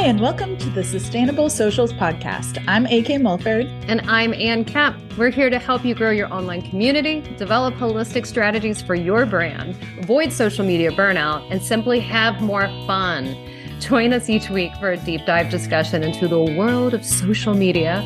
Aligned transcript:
Hi, 0.00 0.06
and 0.06 0.18
welcome 0.18 0.56
to 0.56 0.70
the 0.70 0.82
Sustainable 0.82 1.50
Socials 1.50 1.92
Podcast. 1.92 2.64
I'm 2.66 2.86
AK 2.86 3.20
Mulford. 3.20 3.66
And 3.86 4.00
I'm 4.10 4.32
Anne 4.32 4.64
Kemp. 4.64 4.96
We're 5.18 5.28
here 5.28 5.50
to 5.50 5.58
help 5.58 5.84
you 5.84 5.94
grow 5.94 6.10
your 6.10 6.32
online 6.32 6.62
community, 6.62 7.20
develop 7.36 7.74
holistic 7.74 8.24
strategies 8.24 8.80
for 8.80 8.94
your 8.94 9.26
brand, 9.26 9.76
avoid 9.98 10.32
social 10.32 10.64
media 10.64 10.90
burnout, 10.90 11.46
and 11.50 11.60
simply 11.60 12.00
have 12.00 12.40
more 12.40 12.66
fun. 12.86 13.36
Join 13.78 14.14
us 14.14 14.30
each 14.30 14.48
week 14.48 14.72
for 14.80 14.90
a 14.90 14.96
deep 14.96 15.26
dive 15.26 15.50
discussion 15.50 16.02
into 16.02 16.26
the 16.28 16.40
world 16.40 16.94
of 16.94 17.04
social 17.04 17.52
media 17.52 17.96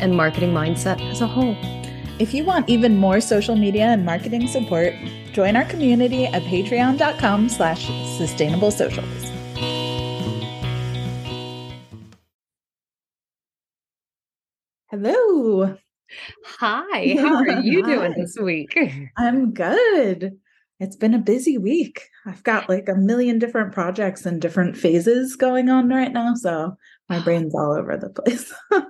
and 0.00 0.16
marketing 0.16 0.54
mindset 0.54 1.02
as 1.10 1.20
a 1.20 1.26
whole. 1.26 1.54
If 2.18 2.32
you 2.32 2.44
want 2.44 2.70
even 2.70 2.96
more 2.96 3.20
social 3.20 3.56
media 3.56 3.88
and 3.88 4.06
marketing 4.06 4.48
support, 4.48 4.94
join 5.34 5.56
our 5.56 5.66
community 5.66 6.24
at 6.24 6.44
patreon.com 6.44 7.50
slash 7.50 7.88
sustainable 8.16 8.70
socials. 8.70 9.31
Hello. 14.92 15.74
Hi, 16.58 17.16
how 17.18 17.36
are 17.36 17.60
you 17.62 17.82
doing 17.82 18.12
this 18.14 18.36
week? 18.38 18.78
I'm 19.16 19.54
good. 19.54 20.38
It's 20.80 20.96
been 20.96 21.14
a 21.14 21.18
busy 21.18 21.56
week. 21.56 22.02
I've 22.26 22.42
got 22.42 22.68
like 22.68 22.90
a 22.90 22.94
million 22.94 23.38
different 23.38 23.72
projects 23.72 24.26
and 24.26 24.38
different 24.38 24.76
phases 24.76 25.34
going 25.36 25.70
on 25.70 25.88
right 25.88 26.12
now. 26.12 26.34
So 26.34 26.76
my 27.08 27.20
brain's 27.20 27.54
all 27.54 27.72
over 27.72 27.96
the 27.96 28.10
place. 28.10 28.52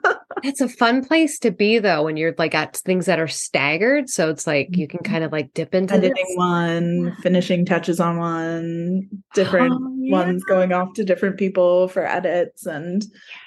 It's 0.45 0.61
a 0.61 0.69
fun 0.69 1.05
place 1.05 1.39
to 1.41 1.53
be 1.53 1.79
though 1.79 2.03
when 2.03 2.17
you're 2.17 2.35
like 2.37 2.53
at 2.53 2.77
things 2.79 3.07
that 3.07 3.21
are 3.21 3.29
staggered. 3.29 4.09
So 4.11 4.29
it's 4.29 4.45
like 4.45 4.77
you 4.77 4.89
can 4.89 4.99
Mm-hmm. 4.99 5.13
kind 5.13 5.23
of 5.23 5.31
like 5.31 5.53
dip 5.55 5.73
into 5.73 5.95
Editing 5.95 6.15
this. 6.17 6.37
one, 6.37 7.17
finishing 7.23 7.65
touches 7.65 8.01
on 8.01 8.19
one, 8.19 9.09
different 9.35 9.73
Oh, 9.73 9.95
yeah. 10.01 10.11
ones 10.17 10.43
going 10.43 10.73
off 10.73 10.95
to 10.95 11.05
different 11.05 11.39
people 11.39 11.87
for 11.87 12.05
edits 12.05 12.67
and 12.67 13.05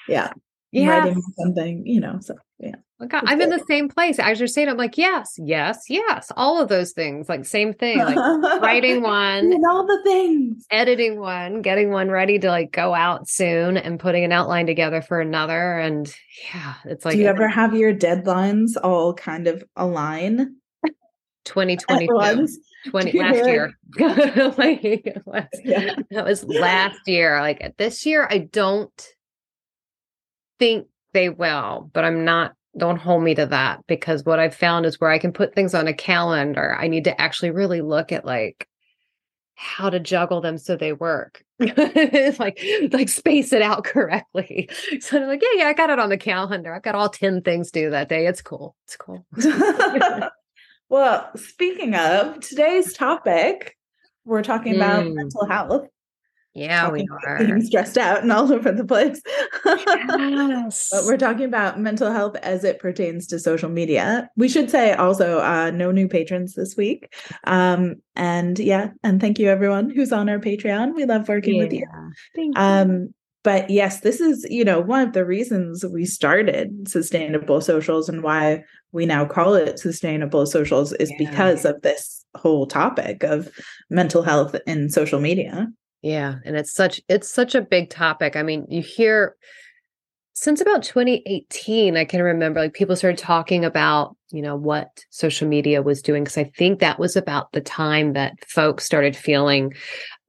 yeah, 0.08 0.30
Yeah. 0.82 0.98
writing 1.00 1.22
something, 1.38 1.86
you 1.86 2.00
know. 2.00 2.18
So 2.20 2.34
yeah. 2.58 2.74
Oh 2.98 3.06
God, 3.06 3.24
I'm 3.26 3.40
in 3.42 3.50
the 3.50 3.62
same 3.68 3.88
place. 3.90 4.18
As 4.18 4.38
you're 4.40 4.46
saying, 4.48 4.70
I'm 4.70 4.78
like, 4.78 4.96
yes, 4.96 5.34
yes, 5.36 5.84
yes. 5.90 6.32
All 6.34 6.62
of 6.62 6.68
those 6.70 6.92
things. 6.92 7.28
Like 7.28 7.44
same 7.44 7.74
thing. 7.74 7.98
Like 7.98 8.16
writing 8.62 9.02
one, 9.02 9.52
and 9.52 9.64
all 9.68 9.86
the 9.86 10.00
things. 10.02 10.64
editing 10.70 11.20
one, 11.20 11.60
getting 11.60 11.90
one 11.90 12.10
ready 12.10 12.38
to 12.38 12.48
like 12.48 12.72
go 12.72 12.94
out 12.94 13.28
soon 13.28 13.76
and 13.76 14.00
putting 14.00 14.24
an 14.24 14.32
outline 14.32 14.66
together 14.66 15.02
for 15.02 15.20
another. 15.20 15.78
And 15.78 16.10
yeah, 16.54 16.74
it's 16.86 17.04
like 17.04 17.16
Do 17.16 17.20
you 17.20 17.26
ever 17.28 17.48
have 17.48 17.74
your 17.74 17.92
deadlines 17.94 18.70
all 18.82 19.12
kind 19.12 19.46
of 19.46 19.62
align 19.76 20.56
at 20.86 20.92
2022, 21.44 22.48
20 22.90 23.12
last 23.18 23.34
like- 23.36 23.46
year. 23.46 23.72
Like, 24.56 25.16
last- 25.26 25.48
Yeah. 25.64 25.96
that 26.12 26.24
was 26.24 26.44
last 26.44 27.00
year. 27.06 27.40
Like 27.40 27.76
this 27.76 28.06
year, 28.06 28.26
I 28.30 28.38
don't 28.38 29.06
think 30.58 30.86
they 31.12 31.28
will, 31.28 31.90
but 31.92 32.04
I'm 32.04 32.24
not. 32.24 32.54
Don't 32.76 32.98
hold 32.98 33.22
me 33.22 33.34
to 33.36 33.46
that 33.46 33.80
because 33.86 34.24
what 34.24 34.38
I've 34.38 34.54
found 34.54 34.84
is 34.84 35.00
where 35.00 35.10
I 35.10 35.18
can 35.18 35.32
put 35.32 35.54
things 35.54 35.74
on 35.74 35.88
a 35.88 35.94
calendar, 35.94 36.76
I 36.78 36.88
need 36.88 37.04
to 37.04 37.18
actually 37.18 37.50
really 37.50 37.80
look 37.80 38.12
at 38.12 38.26
like 38.26 38.68
how 39.54 39.88
to 39.88 39.98
juggle 39.98 40.42
them 40.42 40.58
so 40.58 40.76
they 40.76 40.92
work. 40.92 41.42
like 41.58 42.60
like 42.92 43.08
space 43.08 43.54
it 43.54 43.62
out 43.62 43.84
correctly. 43.92 44.68
So 45.00 45.18
I'm 45.22 45.26
like, 45.26 45.40
yeah, 45.42 45.62
yeah, 45.62 45.68
I 45.68 45.72
got 45.72 45.88
it 45.88 45.98
on 45.98 46.10
the 46.10 46.18
calendar. 46.18 46.74
I've 46.74 46.82
got 46.82 46.94
all 46.94 47.08
10 47.08 47.40
things 47.40 47.70
due 47.70 47.88
that 47.88 48.10
day. 48.10 48.26
It's 48.26 48.42
cool. 48.42 48.76
It's 48.84 48.96
cool. 48.96 49.24
well, 50.90 51.30
speaking 51.36 51.94
of 51.94 52.40
today's 52.40 52.92
topic, 52.92 53.78
we're 54.26 54.42
talking 54.42 54.76
about 54.76 55.04
Mm. 55.04 55.14
mental 55.14 55.46
health. 55.46 55.88
Yeah, 56.56 56.88
we 56.90 57.06
are. 57.26 57.38
being 57.38 57.60
stressed 57.62 57.98
out 57.98 58.22
and 58.22 58.32
all 58.32 58.50
over 58.52 58.72
the 58.72 58.84
place. 58.84 59.20
Yes. 59.66 60.88
But 60.90 61.04
we're 61.04 61.18
talking 61.18 61.44
about 61.44 61.78
mental 61.80 62.10
health 62.12 62.36
as 62.36 62.64
it 62.64 62.78
pertains 62.78 63.26
to 63.28 63.38
social 63.38 63.68
media. 63.68 64.30
We 64.36 64.48
should 64.48 64.70
say 64.70 64.92
also 64.94 65.40
uh, 65.40 65.70
no 65.70 65.90
new 65.92 66.08
patrons 66.08 66.54
this 66.54 66.76
week. 66.76 67.12
Um, 67.44 67.96
and 68.14 68.58
yeah, 68.58 68.90
and 69.02 69.20
thank 69.20 69.38
you 69.38 69.48
everyone 69.48 69.90
who's 69.90 70.12
on 70.12 70.28
our 70.28 70.38
Patreon. 70.38 70.94
We 70.94 71.04
love 71.04 71.28
working 71.28 71.58
with 71.58 71.72
you. 71.72 71.80
Yeah. 71.80 72.08
Thank 72.34 72.56
you. 72.56 72.62
Um, 72.62 73.14
but 73.44 73.70
yes, 73.70 74.00
this 74.00 74.20
is, 74.20 74.46
you 74.50 74.64
know, 74.64 74.80
one 74.80 75.06
of 75.06 75.12
the 75.12 75.24
reasons 75.24 75.84
we 75.84 76.04
started 76.04 76.88
sustainable 76.88 77.60
socials 77.60 78.08
and 78.08 78.22
why 78.22 78.64
we 78.92 79.06
now 79.06 79.24
call 79.26 79.54
it 79.54 79.78
sustainable 79.78 80.46
socials 80.46 80.92
is 80.94 81.10
Yeah. 81.10 81.16
because 81.30 81.64
of 81.64 81.82
this 81.82 82.24
whole 82.36 82.66
topic 82.66 83.22
of 83.22 83.50
mental 83.90 84.22
health 84.22 84.56
in 84.66 84.88
social 84.90 85.20
media. 85.20 85.68
Yeah, 86.02 86.36
and 86.44 86.56
it's 86.56 86.72
such 86.72 87.00
it's 87.08 87.30
such 87.30 87.54
a 87.54 87.60
big 87.62 87.90
topic. 87.90 88.36
I 88.36 88.42
mean, 88.42 88.66
you 88.68 88.82
hear 88.82 89.36
since 90.34 90.60
about 90.60 90.82
2018, 90.82 91.96
I 91.96 92.04
can 92.04 92.22
remember 92.22 92.60
like 92.60 92.74
people 92.74 92.94
started 92.94 93.16
talking 93.18 93.64
about, 93.64 94.16
you 94.30 94.42
know, 94.42 94.54
what 94.54 94.88
social 95.08 95.48
media 95.48 95.80
was 95.80 96.02
doing 96.02 96.24
because 96.24 96.36
I 96.36 96.44
think 96.44 96.80
that 96.80 96.98
was 96.98 97.16
about 97.16 97.52
the 97.52 97.62
time 97.62 98.12
that 98.12 98.34
folks 98.46 98.84
started 98.84 99.16
feeling 99.16 99.72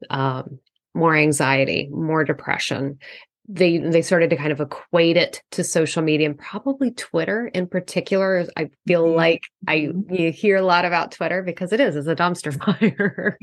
um, 0.10 0.60
more 0.94 1.14
anxiety, 1.16 1.90
more 1.92 2.24
depression. 2.24 3.00
They 3.50 3.78
they 3.78 4.02
started 4.02 4.30
to 4.32 4.36
kind 4.36 4.52
of 4.52 4.60
equate 4.60 5.16
it 5.16 5.42
to 5.52 5.64
social 5.64 6.02
media 6.04 6.28
and 6.28 6.38
probably 6.38 6.92
Twitter 6.92 7.48
in 7.48 7.66
particular. 7.68 8.46
I 8.58 8.70
feel 8.86 9.06
Mhm. 9.06 9.16
like 9.16 9.42
I 9.68 9.78
Mhm. 9.94 10.20
you 10.20 10.32
hear 10.34 10.58
a 10.58 10.62
lot 10.62 10.84
about 10.84 11.14
Twitter 11.14 11.42
because 11.42 11.72
it 11.72 11.80
is 11.80 11.96
it's 11.96 12.08
a 12.08 12.16
dumpster 12.16 12.52
fire. 12.66 13.38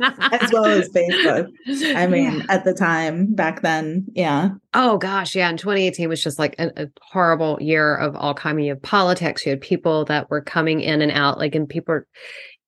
As 0.00 0.50
well 0.52 0.64
as 0.64 0.88
Facebook. 0.88 1.48
I 1.96 2.06
mean, 2.06 2.38
Yeah. 2.38 2.46
at 2.48 2.64
the 2.64 2.72
time 2.72 3.34
back 3.34 3.60
then, 3.62 4.06
yeah. 4.14 4.50
Oh 4.72 4.96
gosh, 4.98 5.34
yeah. 5.36 5.50
And 5.50 5.58
2018 5.58 6.08
was 6.08 6.22
just 6.22 6.38
like 6.38 6.54
a, 6.58 6.70
a 6.84 6.86
horrible 7.02 7.58
year 7.60 7.94
of 7.96 8.16
all 8.16 8.34
kind 8.34 8.60
of 8.70 8.80
politics. 8.82 9.44
You 9.44 9.50
had 9.50 9.60
people 9.60 10.04
that 10.06 10.30
were 10.30 10.40
coming 10.40 10.80
in 10.80 11.02
and 11.02 11.12
out, 11.12 11.38
like, 11.38 11.54
and 11.54 11.68
people. 11.68 11.94
are- 11.96 12.06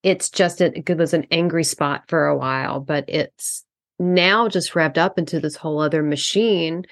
It's 0.02 0.30
just 0.30 0.60
a, 0.60 0.66
it 0.78 0.96
was 0.96 1.14
an 1.14 1.26
angry 1.32 1.64
spot 1.64 2.02
for 2.08 2.26
a 2.26 2.36
while, 2.36 2.78
but 2.80 3.06
it's 3.08 3.64
now 3.98 4.48
just 4.48 4.74
wrapped 4.74 4.98
up 4.98 5.18
into 5.18 5.40
this 5.40 5.56
whole 5.56 5.80
other 5.80 6.02
machine 6.02 6.84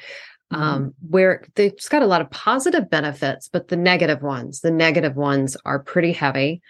um, 0.51 0.95
where 1.09 1.45
they've 1.57 1.75
got 1.89 2.03
a 2.03 2.07
lot 2.07 2.21
of 2.21 2.31
positive 2.31 2.89
benefits, 2.89 3.49
but 3.49 3.69
the 3.69 3.77
negative 3.77 4.23
ones, 4.23 4.61
the 4.61 4.71
negative 4.71 5.17
ones 5.17 5.57
are 5.65 5.81
pretty 5.81 6.13
heavy. 6.13 6.63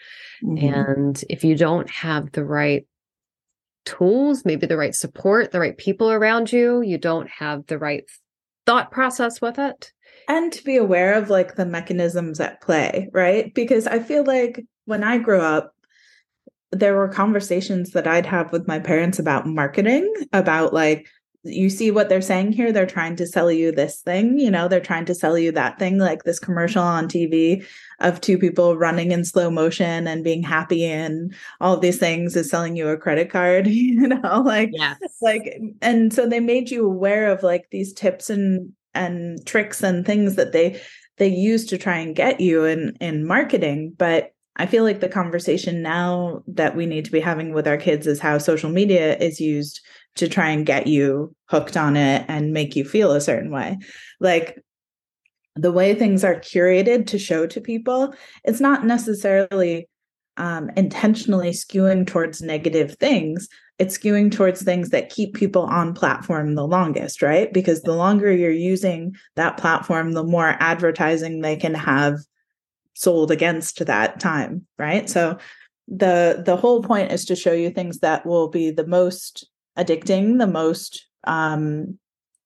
Mhm. 0.43 0.73
And 0.75 1.25
if 1.29 1.45
you 1.45 1.55
don't 1.55 1.91
have 1.91 2.33
the 2.33 2.45
right 2.45 2.87
tools, 3.85 4.45
maybe 4.47 4.67
the 4.67 4.79
right 4.79 4.95
support, 4.95 5.51
the 5.53 5.61
right 5.61 5.77
people 5.77 6.11
around 6.11 6.51
you, 6.53 6.81
you 6.81 6.97
don't 6.97 7.29
have 7.29 7.67
the 7.67 7.79
right 7.79 8.05
thought 8.65 8.91
process 8.91 9.41
with 9.41 9.59
it. 9.59 9.93
and 10.27 10.51
to 10.55 10.65
be 10.65 10.79
aware 10.79 11.13
of 11.15 11.29
like 11.29 11.57
the 11.57 11.67
mechanisms 11.67 12.41
at 12.41 12.63
play, 12.63 13.11
right? 13.13 13.53
Because 13.53 13.87
I 13.87 13.99
feel 13.99 14.25
like 14.25 14.65
when 14.87 15.05
I 15.05 15.19
grew 15.19 15.41
up, 15.43 15.74
there 16.75 16.97
were 16.97 17.09
conversations 17.09 17.91
that 17.93 18.07
I'd 18.07 18.27
have 18.27 18.53
with 18.53 18.69
my 18.69 18.79
parents 18.79 19.19
about 19.19 19.47
marketing, 19.47 20.13
about 20.33 20.73
like, 20.75 21.07
you 21.47 21.69
see 21.69 21.91
what 21.91 22.09
they're 22.09 22.23
saying 22.23 22.53
here? 22.53 22.73
They're 22.73 22.87
trying 22.87 23.17
to 23.17 23.27
sell 23.27 23.53
you 23.53 23.71
this 23.71 24.01
thing, 24.01 24.39
you 24.39 24.51
know, 24.51 24.67
they're 24.67 24.81
trying 24.81 25.05
to 25.07 25.15
sell 25.15 25.37
you 25.37 25.53
that 25.53 25.79
thing, 25.79 25.99
like 25.99 26.23
this 26.25 26.39
commercial 26.39 26.83
on 26.83 27.07
TV 27.07 27.67
of 28.01 28.21
two 28.21 28.39
people 28.39 28.79
running 28.79 29.13
in 29.13 29.25
slow 29.27 29.51
motion 29.51 30.07
and 30.07 30.25
being 30.25 30.43
happy 30.43 30.85
and 30.85 31.35
all 31.61 31.75
of 31.75 31.83
these 31.83 31.99
things 31.99 32.35
is 32.35 32.49
selling 32.49 32.77
you 32.77 32.89
a 32.89 32.97
credit 32.97 33.29
card, 33.31 33.67
you 33.69 34.09
know, 34.09 34.43
like 34.45 34.71
Yes. 34.73 34.99
like 35.21 35.61
and 35.83 36.13
so 36.13 36.27
they 36.27 36.41
made 36.41 36.71
you 36.71 36.87
aware 36.87 37.31
of 37.31 37.43
like 37.43 37.67
these 37.71 37.93
tips 37.93 38.31
and 38.31 38.73
and 38.95 39.45
tricks 39.47 39.83
and 39.83 40.07
things 40.07 40.37
that 40.37 40.53
they 40.53 40.81
they 41.19 41.29
use 41.29 41.67
to 41.67 41.79
try 41.79 41.97
and 41.99 42.17
get 42.17 42.41
you 42.41 42.65
in 42.65 42.97
in 43.01 43.27
marketing 43.27 43.93
but 43.97 44.34
i 44.57 44.67
feel 44.67 44.85
like 44.85 45.01
the 45.01 45.09
conversation 45.09 45.83
now 45.83 46.43
that 46.47 46.77
we 46.77 46.87
need 46.87 47.05
to 47.05 47.13
be 47.13 47.21
having 47.21 47.53
with 47.53 47.67
our 47.67 47.77
kids 47.77 48.07
is 48.07 48.21
how 48.21 48.39
social 48.39 48.71
media 48.71 49.17
is 49.19 49.41
used 49.41 49.81
to 50.17 50.29
try 50.29 50.49
and 50.49 50.67
get 50.67 50.87
you 50.87 51.35
hooked 51.47 51.77
on 51.77 51.97
it 51.97 52.25
and 52.29 52.53
make 52.53 52.77
you 52.77 52.85
feel 52.85 53.13
a 53.13 53.21
certain 53.21 53.51
way. 53.51 53.79
Like 54.21 54.63
the 55.57 55.73
way 55.73 55.95
things 55.95 56.25
are 56.25 56.37
curated 56.37 57.07
to 57.07 57.19
show 57.19 57.47
to 57.47 57.61
people 57.61 58.13
it's 58.43 58.61
not 58.61 58.85
necessarily 58.85 59.89
um, 60.37 60.69
intentionally 60.77 61.51
skewing 61.51 62.05
towards 62.05 62.43
negative 62.43 62.97
things. 62.97 63.49
It's 63.79 63.97
skewing 63.97 64.33
towards 64.33 64.63
things 64.63 64.91
that 64.91 65.11
keep 65.11 65.35
people 65.35 65.63
on 65.63 65.95
platform 65.95 66.55
the 66.55 66.67
longest 66.67 67.23
right? 67.23 67.53
Because 67.53 67.83
the 67.83 67.95
longer 67.95 68.33
you're 68.33 68.51
using 68.51 69.15
that 69.37 69.59
platform 69.59 70.13
the 70.13 70.25
more 70.25 70.57
advertising 70.59 71.41
they 71.41 71.57
can 71.57 71.75
have 71.75 72.19
sold 72.95 73.31
against 73.31 73.85
that 73.87 74.21
time 74.21 74.67
right? 74.79 75.09
So 75.09 75.39
the 75.89 76.43
the 76.45 76.57
whole 76.57 76.83
point 76.83 77.13
is 77.13 77.25
to 77.27 77.37
show 77.37 77.53
you 77.53 77.71
things 77.71 77.99
that 77.99 78.25
will 78.25 78.49
be 78.49 78.71
the 78.71 78.87
most 78.87 79.47
addicting 79.79 80.39
the 80.39 80.47
most 80.47 81.07
um 81.27 81.99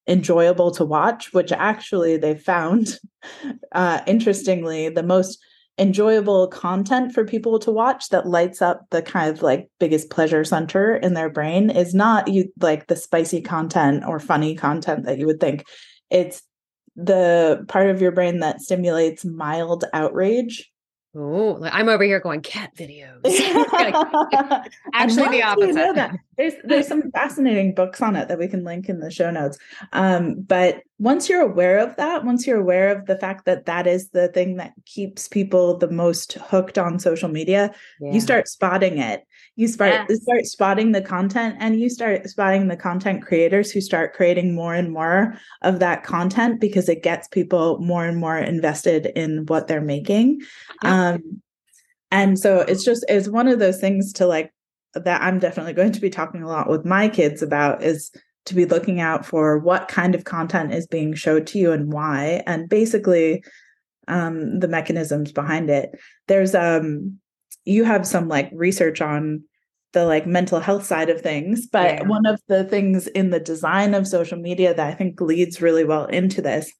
enjoyable 0.08 0.70
to 0.70 0.84
watch 0.84 1.32
which 1.32 1.52
actually 1.52 2.16
they've 2.16 2.42
found 2.42 2.98
uh 3.72 4.00
interestingly 4.06 4.88
the 4.88 5.02
most 5.02 5.38
enjoyable 5.78 6.48
content 6.48 7.12
for 7.12 7.24
people 7.24 7.58
to 7.60 7.70
watch 7.70 8.08
that 8.08 8.26
lights 8.26 8.60
up 8.60 8.84
the 8.90 9.00
kind 9.00 9.30
of 9.30 9.42
like 9.42 9.70
biggest 9.78 10.10
pleasure 10.10 10.44
center 10.44 10.96
in 10.96 11.14
their 11.14 11.30
brain 11.30 11.70
is 11.70 11.94
not 11.94 12.26
you 12.28 12.52
like 12.60 12.88
the 12.88 12.96
spicy 12.96 13.40
content 13.40 14.04
or 14.06 14.18
funny 14.18 14.54
content 14.54 15.04
that 15.04 15.18
you 15.18 15.26
would 15.26 15.40
think. 15.40 15.64
It's 16.10 16.42
the 16.98 17.64
part 17.68 17.88
of 17.88 18.02
your 18.02 18.12
brain 18.12 18.40
that 18.40 18.60
stimulates 18.60 19.24
mild 19.24 19.84
outrage 19.92 20.70
Oh, 21.20 21.58
I'm 21.64 21.88
over 21.88 22.04
here 22.04 22.20
going 22.20 22.42
cat 22.42 22.76
videos. 22.76 23.20
Actually, 24.92 25.28
the 25.30 25.42
opposite. 25.42 25.68
You 25.68 25.94
know 25.94 26.10
there's 26.36 26.52
there's 26.64 26.86
some 26.86 27.10
fascinating 27.12 27.74
books 27.74 28.02
on 28.02 28.14
it 28.14 28.28
that 28.28 28.38
we 28.38 28.46
can 28.46 28.62
link 28.62 28.88
in 28.88 29.00
the 29.00 29.10
show 29.10 29.30
notes. 29.30 29.58
Um, 29.92 30.42
but 30.42 30.82
once 30.98 31.28
you're 31.28 31.40
aware 31.40 31.78
of 31.78 31.96
that, 31.96 32.24
once 32.24 32.46
you're 32.46 32.60
aware 32.60 32.96
of 32.96 33.06
the 33.06 33.16
fact 33.16 33.46
that 33.46 33.64
that 33.64 33.86
is 33.86 34.10
the 34.10 34.28
thing 34.28 34.56
that 34.56 34.74
keeps 34.84 35.28
people 35.28 35.78
the 35.78 35.90
most 35.90 36.34
hooked 36.34 36.76
on 36.76 36.98
social 36.98 37.28
media, 37.28 37.74
yeah. 38.00 38.12
you 38.12 38.20
start 38.20 38.46
spotting 38.46 38.98
it. 38.98 39.24
You 39.58 39.66
start 39.66 40.06
yes. 40.08 40.22
start 40.22 40.46
spotting 40.46 40.92
the 40.92 41.02
content, 41.02 41.56
and 41.58 41.80
you 41.80 41.90
start 41.90 42.30
spotting 42.30 42.68
the 42.68 42.76
content 42.76 43.26
creators 43.26 43.72
who 43.72 43.80
start 43.80 44.14
creating 44.14 44.54
more 44.54 44.72
and 44.72 44.92
more 44.92 45.36
of 45.62 45.80
that 45.80 46.04
content 46.04 46.60
because 46.60 46.88
it 46.88 47.02
gets 47.02 47.26
people 47.26 47.80
more 47.80 48.04
and 48.04 48.18
more 48.18 48.38
invested 48.38 49.06
in 49.16 49.46
what 49.46 49.66
they're 49.66 49.80
making. 49.80 50.42
Yeah. 50.84 51.08
Um, 51.08 51.42
and 52.12 52.38
so 52.38 52.60
it's 52.60 52.84
just 52.84 53.04
it's 53.08 53.28
one 53.28 53.48
of 53.48 53.58
those 53.58 53.80
things 53.80 54.12
to 54.12 54.28
like 54.28 54.54
that 54.94 55.22
I'm 55.22 55.40
definitely 55.40 55.72
going 55.72 55.90
to 55.90 56.00
be 56.00 56.08
talking 56.08 56.44
a 56.44 56.48
lot 56.48 56.70
with 56.70 56.84
my 56.84 57.08
kids 57.08 57.42
about 57.42 57.82
is 57.82 58.12
to 58.44 58.54
be 58.54 58.64
looking 58.64 59.00
out 59.00 59.26
for 59.26 59.58
what 59.58 59.88
kind 59.88 60.14
of 60.14 60.22
content 60.22 60.72
is 60.72 60.86
being 60.86 61.14
showed 61.14 61.48
to 61.48 61.58
you 61.58 61.72
and 61.72 61.92
why 61.92 62.44
and 62.46 62.68
basically 62.68 63.42
um, 64.06 64.60
the 64.60 64.68
mechanisms 64.68 65.32
behind 65.32 65.68
it 65.68 65.90
there's 66.28 66.54
um 66.54 67.18
you 67.68 67.84
have 67.84 68.06
some 68.06 68.28
like 68.28 68.50
research 68.52 69.00
on 69.00 69.42
the 69.92 70.04
like 70.04 70.26
mental 70.26 70.60
health 70.60 70.84
side 70.84 71.10
of 71.10 71.20
things 71.20 71.66
but 71.66 71.94
yeah. 71.94 72.02
one 72.02 72.26
of 72.26 72.40
the 72.48 72.64
things 72.64 73.06
in 73.08 73.30
the 73.30 73.40
design 73.40 73.94
of 73.94 74.06
social 74.06 74.38
media 74.38 74.74
that 74.74 74.86
i 74.86 74.94
think 74.94 75.20
leads 75.20 75.62
really 75.62 75.84
well 75.84 76.06
into 76.06 76.42
this 76.42 76.72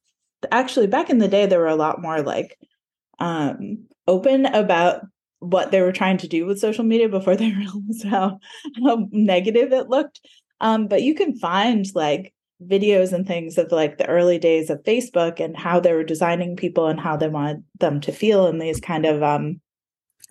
actually 0.51 0.87
back 0.87 1.09
in 1.09 1.17
the 1.17 1.27
day 1.27 1.45
there 1.45 1.59
were 1.59 1.67
a 1.67 1.75
lot 1.75 2.01
more 2.01 2.21
like 2.21 2.57
um 3.19 3.85
open 4.07 4.45
about 4.47 5.01
what 5.39 5.71
they 5.71 5.81
were 5.81 5.91
trying 5.91 6.17
to 6.17 6.27
do 6.27 6.45
with 6.45 6.59
social 6.59 6.83
media 6.83 7.07
before 7.07 7.35
they 7.37 7.51
realized 7.51 8.03
how, 8.05 8.39
how 8.83 9.07
negative 9.11 9.71
it 9.71 9.89
looked 9.89 10.19
um, 10.61 10.87
but 10.87 11.03
you 11.03 11.15
can 11.15 11.37
find 11.37 11.85
like 11.95 12.33
videos 12.61 13.13
and 13.13 13.25
things 13.25 13.57
of 13.57 13.71
like 13.71 13.97
the 13.97 14.07
early 14.07 14.37
days 14.37 14.69
of 14.69 14.83
Facebook 14.83 15.39
and 15.39 15.55
how 15.55 15.79
they 15.79 15.93
were 15.93 16.03
designing 16.03 16.57
people 16.57 16.87
and 16.87 16.99
how 16.99 17.15
they 17.15 17.29
wanted 17.29 17.63
them 17.79 18.01
to 18.01 18.11
feel 18.11 18.47
and 18.47 18.61
these 18.61 18.81
kind 18.81 19.05
of 19.05 19.23
um, 19.23 19.61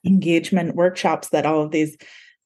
engagement 0.04 0.76
workshops 0.76 1.28
that 1.28 1.46
all 1.46 1.62
of 1.62 1.70
these 1.70 1.96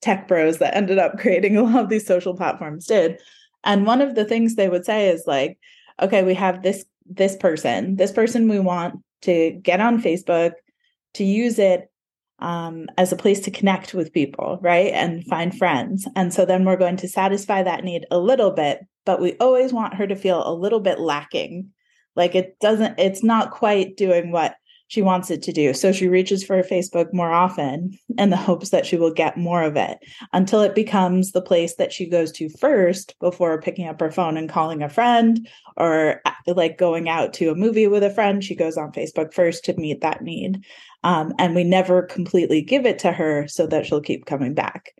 tech 0.01 0.29
bros 0.29 0.59
that 0.59 0.77
ended 0.77 0.99
up 0.99 1.19
creating 1.19 1.57
a 1.57 1.63
lot 1.63 1.83
of 1.83 1.89
these 1.89 2.07
social 2.07 2.37
platforms 2.37 2.87
did. 2.87 3.21
And 3.65 3.87
one 3.87 4.01
of 4.01 4.15
the 4.15 4.25
things 4.25 4.55
they 4.55 4.69
would 4.69 4.85
say 4.85 5.09
is 5.09 5.25
like, 5.27 5.59
okay, 6.01 6.23
we 6.23 6.35
have 6.35 6.63
this 6.63 6.85
this 7.07 7.37
person, 7.37 7.97
this 7.97 8.13
person 8.13 8.49
we 8.49 8.61
want 8.61 9.01
to 9.23 9.51
get 9.63 9.81
on 9.81 10.01
Facebook, 10.01 10.53
to 11.15 11.25
use 11.25 11.59
it 11.59 11.91
um, 12.39 12.89
as 12.99 13.13
a 13.13 13.17
place 13.17 13.41
to 13.41 13.51
connect 13.51 13.95
with 13.95 14.13
people, 14.13 14.59
right? 14.63 14.93
And 14.93 15.25
find 15.27 15.57
friends. 15.57 16.09
And 16.17 16.35
so 16.35 16.45
then 16.45 16.65
we're 16.65 16.77
going 16.77 16.97
to 16.99 17.09
satisfy 17.09 17.63
that 17.63 17.85
need 17.85 18.05
a 18.11 18.19
little 18.19 18.51
bit, 18.51 18.85
but 19.05 19.21
we 19.21 19.35
always 19.35 19.73
want 19.73 19.95
her 19.95 20.07
to 20.07 20.17
feel 20.17 20.47
a 20.47 20.55
little 20.55 20.81
bit 20.81 20.99
lacking. 20.99 21.71
Like 22.17 22.35
it 22.35 22.59
doesn't, 22.61 22.99
it's 22.99 23.23
not 23.23 23.53
quite 23.53 23.97
doing 23.97 24.33
what 24.33 24.57
she 24.93 25.01
wants 25.01 25.31
it 25.31 25.41
to 25.45 25.53
do. 25.53 25.73
So 25.73 25.91
she 25.91 26.07
reaches 26.07 26.45
for 26.45 26.63
Facebook 26.63 27.15
more 27.15 27.33
often 27.33 27.99
in 28.19 28.29
the 28.29 28.37
hopes 28.37 28.69
that 28.69 28.85
she 28.85 28.99
will 28.99 29.11
get 29.11 29.39
more 29.39 29.63
of 29.63 29.75
it 29.75 29.99
until 30.35 30.61
it 30.61 30.75
becomes 30.75 31.33
the 31.33 31.41
place 31.41 31.77
that 31.77 31.95
she 31.95 32.07
goes 32.07 32.31
to 32.33 32.51
first 32.51 33.19
before 33.19 33.63
picking 33.63 33.89
up 33.89 33.99
her 34.01 34.11
phone 34.11 34.37
and 34.37 34.51
calling 34.51 34.83
a 34.83 34.91
friend 34.91 35.49
or 35.79 36.21
uh, 36.27 36.33
like 36.47 36.77
going 36.77 37.09
out 37.09 37.33
to 37.33 37.49
a 37.49 37.55
movie 37.55 37.87
with 37.87 38.03
a 38.03 38.11
friend. 38.11 38.45
She 38.45 38.55
goes 38.55 38.77
on 38.77 38.93
Facebook 38.93 39.33
first 39.33 39.65
to 39.65 39.75
meet 39.79 40.03
that 40.03 40.21
need. 40.21 40.63
Um, 41.05 41.33
and 41.39 41.55
we 41.55 41.65
never 41.65 42.03
completely 42.03 42.61
give 42.61 42.85
it 42.85 42.99
to 42.99 43.13
her 43.13 43.49
so 43.49 43.67
that 43.69 43.87
she'll 43.87 44.03
keep 44.03 44.27
coming 44.27 44.53
back. 44.53 44.93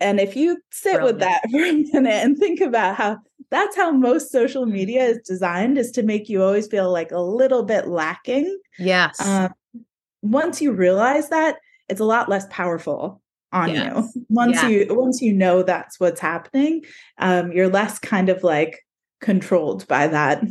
And 0.00 0.18
if 0.18 0.34
you 0.34 0.58
sit 0.72 0.94
Brilliant. 0.94 1.14
with 1.14 1.20
that 1.20 1.42
for 1.52 1.64
a 1.64 1.72
minute 1.72 2.24
and 2.24 2.36
think 2.36 2.60
about 2.60 2.96
how 2.96 3.18
that's 3.50 3.76
how 3.76 3.90
most 3.90 4.30
social 4.30 4.66
media 4.66 5.04
is 5.04 5.18
designed 5.26 5.78
is 5.78 5.90
to 5.92 6.02
make 6.02 6.28
you 6.28 6.42
always 6.42 6.66
feel 6.66 6.90
like 6.90 7.12
a 7.12 7.20
little 7.20 7.62
bit 7.62 7.86
lacking. 7.86 8.58
Yes. 8.78 9.20
Um, 9.20 9.52
once 10.22 10.60
you 10.60 10.72
realize 10.72 11.28
that, 11.28 11.56
it's 11.88 12.00
a 12.00 12.04
lot 12.04 12.28
less 12.28 12.46
powerful 12.50 13.22
on 13.52 13.70
yes. 13.70 14.12
you. 14.14 14.26
Once 14.28 14.56
yeah. 14.56 14.68
you 14.68 14.86
once 14.90 15.22
you 15.22 15.32
know 15.32 15.62
that's 15.62 16.00
what's 16.00 16.20
happening, 16.20 16.82
um, 17.18 17.52
you're 17.52 17.68
less 17.68 17.98
kind 17.98 18.28
of 18.28 18.42
like 18.42 18.84
controlled 19.20 19.86
by 19.86 20.08
that 20.08 20.42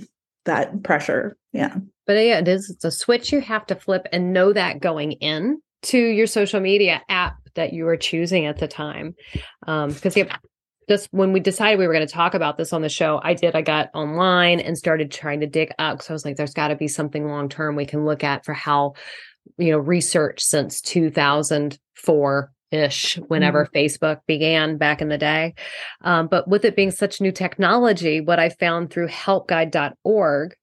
that 0.46 0.82
pressure. 0.84 1.38
Yeah. 1.52 1.76
But 2.08 2.14
yeah, 2.14 2.40
it 2.40 2.48
is 2.48 2.70
it's 2.70 2.86
a 2.86 2.92
switch 2.92 3.32
you 3.32 3.42
have 3.42 3.66
to 3.68 3.76
flip 3.76 4.08
and 4.14 4.32
know 4.32 4.54
that 4.54 4.80
going 4.80 5.14
in 5.14 5.62
to 5.84 5.98
your 5.98 6.28
social 6.28 6.60
media 6.60 7.02
app 7.10 7.36
that 7.56 7.74
you 7.74 7.86
were 7.86 7.98
choosing 7.98 8.46
at 8.46 8.60
the 8.60 8.68
time. 8.68 9.16
Um, 9.68 9.92
because 9.92 10.16
yeah, 10.16 10.38
just 10.90 11.08
when 11.12 11.34
we 11.34 11.40
decided 11.40 11.80
we 11.80 11.88
were 11.88 11.94
going 11.94 12.06
to 12.06 12.14
talk 12.14 12.34
about 12.34 12.58
this 12.58 12.74
on 12.74 12.82
the 12.82 12.90
show, 12.90 13.20
I 13.24 13.34
did. 13.34 13.56
I 13.56 13.62
got 13.62 13.90
online 13.94 14.60
and 14.60 14.78
started 14.78 15.12
trying 15.12 15.40
to 15.40 15.48
dig 15.48 15.72
up. 15.80 16.02
So 16.02 16.14
I 16.14 16.16
was 16.16 16.26
like, 16.26 16.36
there's 16.36 16.54
got 16.54 16.70
to 16.70 16.76
be 16.76 16.88
something 16.88 17.28
long 17.28 17.50
term 17.50 17.76
we 17.76 17.86
can 17.86 18.06
look 18.06 18.24
at 18.24 18.46
for 18.46 18.54
how, 18.54 18.94
you 19.58 19.72
know, 19.72 19.78
research 19.78 20.42
since 20.42 20.82
2004 20.82 22.52
ish, 22.72 23.16
whenever 23.28 23.66
mm-hmm. 23.66 23.78
Facebook 23.78 24.20
began 24.28 24.78
back 24.78 25.02
in 25.02 25.10
the 25.10 25.18
day. 25.18 25.56
Um, 26.02 26.28
but 26.28 26.48
with 26.48 26.66
it 26.66 26.76
being 26.76 26.92
such 26.92 27.22
new 27.22 27.32
technology, 27.32 28.22
what 28.22 28.40
I 28.40 28.50
found 28.50 28.92
through 28.92 29.08
helpguide.org 29.08 30.56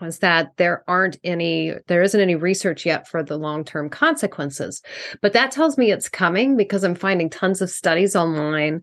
was 0.00 0.18
that 0.20 0.52
there 0.56 0.84
aren't 0.88 1.16
any 1.24 1.74
there 1.86 2.02
isn't 2.02 2.20
any 2.20 2.34
research 2.34 2.86
yet 2.86 3.08
for 3.08 3.22
the 3.22 3.36
long-term 3.36 3.90
consequences. 3.90 4.82
But 5.20 5.32
that 5.32 5.50
tells 5.50 5.76
me 5.78 5.90
it's 5.90 6.08
coming 6.08 6.56
because 6.56 6.84
i'm 6.84 6.94
finding 6.94 7.30
tons 7.30 7.62
of 7.62 7.70
studies 7.70 8.14
online 8.14 8.82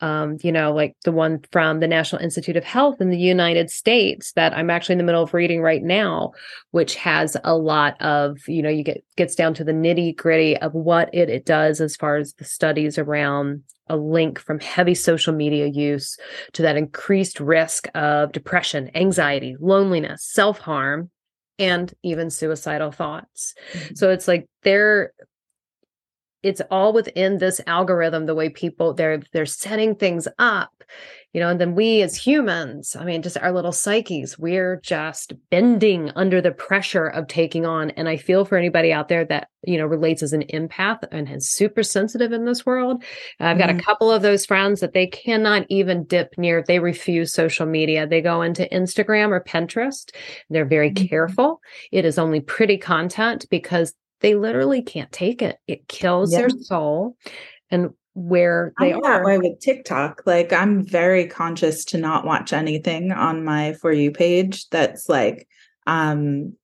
um, 0.00 0.36
you 0.42 0.52
know 0.52 0.72
like 0.72 0.94
the 1.04 1.12
one 1.12 1.40
from 1.52 1.80
the 1.80 1.88
national 1.88 2.22
institute 2.22 2.56
of 2.56 2.64
health 2.64 3.00
in 3.00 3.10
the 3.10 3.18
united 3.18 3.70
states 3.70 4.32
that 4.32 4.52
i'm 4.56 4.70
actually 4.70 4.94
in 4.94 4.98
the 4.98 5.04
middle 5.04 5.22
of 5.22 5.34
reading 5.34 5.60
right 5.60 5.82
now 5.82 6.32
which 6.70 6.94
has 6.94 7.36
a 7.44 7.56
lot 7.56 8.00
of 8.00 8.38
you 8.46 8.62
know 8.62 8.70
you 8.70 8.82
get 8.82 9.04
gets 9.16 9.34
down 9.34 9.54
to 9.54 9.64
the 9.64 9.72
nitty 9.72 10.16
gritty 10.16 10.56
of 10.58 10.72
what 10.74 11.08
it, 11.12 11.28
it 11.28 11.44
does 11.44 11.80
as 11.80 11.96
far 11.96 12.16
as 12.16 12.34
the 12.34 12.44
studies 12.44 12.98
around 12.98 13.62
a 13.88 13.96
link 13.96 14.38
from 14.38 14.60
heavy 14.60 14.94
social 14.94 15.32
media 15.32 15.66
use 15.66 16.16
to 16.52 16.62
that 16.62 16.76
increased 16.76 17.40
risk 17.40 17.88
of 17.94 18.32
depression, 18.32 18.90
anxiety, 18.94 19.56
loneliness, 19.60 20.24
self 20.24 20.58
harm, 20.58 21.10
and 21.58 21.92
even 22.02 22.30
suicidal 22.30 22.90
thoughts. 22.90 23.54
Mm-hmm. 23.72 23.94
So 23.94 24.10
it's 24.10 24.28
like 24.28 24.48
they're 24.62 25.12
it's 26.46 26.62
all 26.70 26.92
within 26.92 27.38
this 27.38 27.60
algorithm 27.66 28.26
the 28.26 28.34
way 28.34 28.48
people 28.48 28.94
they're 28.94 29.20
they're 29.32 29.44
setting 29.44 29.94
things 29.94 30.28
up 30.38 30.84
you 31.32 31.40
know 31.40 31.48
and 31.48 31.60
then 31.60 31.74
we 31.74 32.00
as 32.02 32.14
humans 32.14 32.94
i 32.96 33.04
mean 33.04 33.20
just 33.20 33.36
our 33.38 33.50
little 33.52 33.72
psyches 33.72 34.38
we're 34.38 34.76
just 34.76 35.32
bending 35.50 36.10
under 36.14 36.40
the 36.40 36.52
pressure 36.52 37.08
of 37.08 37.26
taking 37.26 37.66
on 37.66 37.90
and 37.90 38.08
i 38.08 38.16
feel 38.16 38.44
for 38.44 38.56
anybody 38.56 38.92
out 38.92 39.08
there 39.08 39.24
that 39.24 39.48
you 39.64 39.76
know 39.76 39.86
relates 39.86 40.22
as 40.22 40.32
an 40.32 40.44
empath 40.54 41.02
and 41.10 41.28
is 41.28 41.50
super 41.50 41.82
sensitive 41.82 42.30
in 42.30 42.44
this 42.44 42.64
world 42.64 43.02
i've 43.40 43.58
got 43.58 43.68
mm-hmm. 43.68 43.80
a 43.80 43.82
couple 43.82 44.10
of 44.10 44.22
those 44.22 44.46
friends 44.46 44.80
that 44.80 44.94
they 44.94 45.06
cannot 45.06 45.66
even 45.68 46.04
dip 46.04 46.32
near 46.38 46.62
they 46.66 46.78
refuse 46.78 47.32
social 47.32 47.66
media 47.66 48.06
they 48.06 48.20
go 48.20 48.40
into 48.40 48.68
instagram 48.70 49.30
or 49.30 49.42
pinterest 49.42 50.14
they're 50.48 50.64
very 50.64 50.90
mm-hmm. 50.90 51.06
careful 51.06 51.60
it 51.90 52.04
is 52.04 52.18
only 52.18 52.40
pretty 52.40 52.78
content 52.78 53.46
because 53.50 53.92
they 54.20 54.34
literally 54.34 54.82
can't 54.82 55.12
take 55.12 55.42
it 55.42 55.58
it 55.66 55.88
kills 55.88 56.32
yeah. 56.32 56.40
their 56.40 56.50
soul 56.50 57.16
and 57.70 57.90
where 58.16 58.72
they 58.80 58.94
I'm 58.94 59.04
are. 59.04 59.18
That 59.18 59.24
way 59.24 59.38
with 59.38 59.60
TikTok, 59.60 60.22
like 60.24 60.50
I'm 60.50 60.84
very 60.84 61.26
conscious 61.26 61.84
to 61.86 61.98
not 61.98 62.24
watch 62.24 62.54
anything 62.54 63.12
on 63.12 63.44
my 63.44 63.74
for 63.74 63.92
you 63.92 64.10
page 64.10 64.68
that's 64.70 65.08
like 65.08 65.46
um 65.86 66.54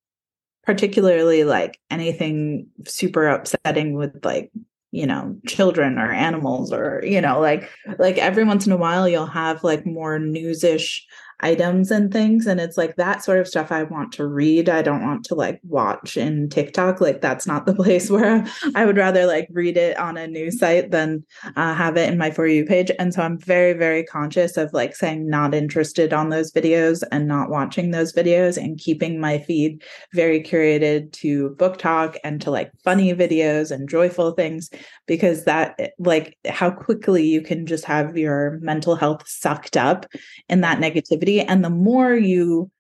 particularly 0.65 1.45
like 1.45 1.79
anything 1.91 2.69
super 2.87 3.29
upsetting 3.29 3.95
with 3.95 4.25
like 4.25 4.51
you 4.93 5.07
know 5.07 5.37
children 5.47 5.99
or 5.99 6.11
animals 6.11 6.73
or 6.73 7.03
you 7.05 7.21
know 7.21 7.39
like 7.39 7.69
like 7.99 8.17
every 8.19 8.45
once 8.45 8.67
in 8.67 8.73
a 8.73 8.77
while 8.77 9.09
you'll 9.09 9.27
have 9.27 9.63
like 9.63 9.85
more 9.85 10.19
newsish 10.19 11.07
items 11.43 11.91
and 11.91 12.13
things 12.13 12.47
and 12.47 12.61
it's 12.61 12.77
like 12.77 12.97
that 12.97 13.23
sort 13.23 13.39
of 13.39 13.49
stuff 13.49 13.73
i 13.73 13.83
want 13.83 14.13
to 14.13 14.27
read. 14.27 14.69
I 14.69 14.83
don't 14.83 15.03
want 15.03 15.25
to 15.27 15.35
like 15.35 15.61
watch 15.65 16.17
in 16.17 16.49
tiktok. 16.49 17.01
Like 17.01 17.21
that's 17.21 17.47
not 17.47 17.67
the 17.67 17.75
place 17.83 18.11
where 18.11 18.47
i 18.75 18.85
would 18.85 18.97
rather 18.97 19.27
like 19.27 19.49
read 19.51 19.77
it 19.77 19.97
on 19.99 20.17
a 20.17 20.27
news 20.27 20.59
site 20.59 20.91
than 20.91 21.25
uh, 21.57 21.75
have 21.75 21.97
it 21.97 22.11
in 22.11 22.19
my 22.19 22.31
for 22.31 22.47
you 22.47 22.65
page. 22.65 22.91
And 22.99 23.13
so 23.13 23.23
i'm 23.23 23.39
very 23.39 23.73
very 23.73 24.05
conscious 24.05 24.57
of 24.57 24.73
like 24.73 24.95
saying 24.95 25.29
not 25.29 25.55
interested 25.55 26.13
on 26.13 26.31
those 26.31 26.53
videos 26.53 27.03
and 27.11 27.27
not 27.27 27.51
watching 27.51 27.91
those 27.91 28.13
videos 28.13 28.57
and 28.57 28.79
keeping 28.79 29.21
my 29.21 29.39
feed 29.39 29.83
very 30.13 30.41
curated 30.41 31.13
to 31.13 31.51
BookTok 31.59 32.17
and 32.25 32.41
to 32.43 32.51
like 32.51 32.73
funny 32.85 33.13
videos 33.15 33.71
and 33.71 33.89
joyful 33.89 34.33
things 34.33 34.71
because 35.07 35.45
that 35.45 35.93
like 35.99 36.37
how 36.49 36.71
quickly 36.71 37.25
you 37.25 37.41
can 37.41 37.67
just 37.67 37.85
have 37.85 38.17
your 38.17 38.59
mental 38.61 38.97
health 38.97 39.27
sucked 39.27 39.77
up 39.77 40.07
in 40.49 40.61
that 40.61 40.79
negativity 40.79 41.32
negativity 41.41 41.45
and 41.49 41.65
the 41.65 41.71
more 41.71 42.15
you 42.15 42.71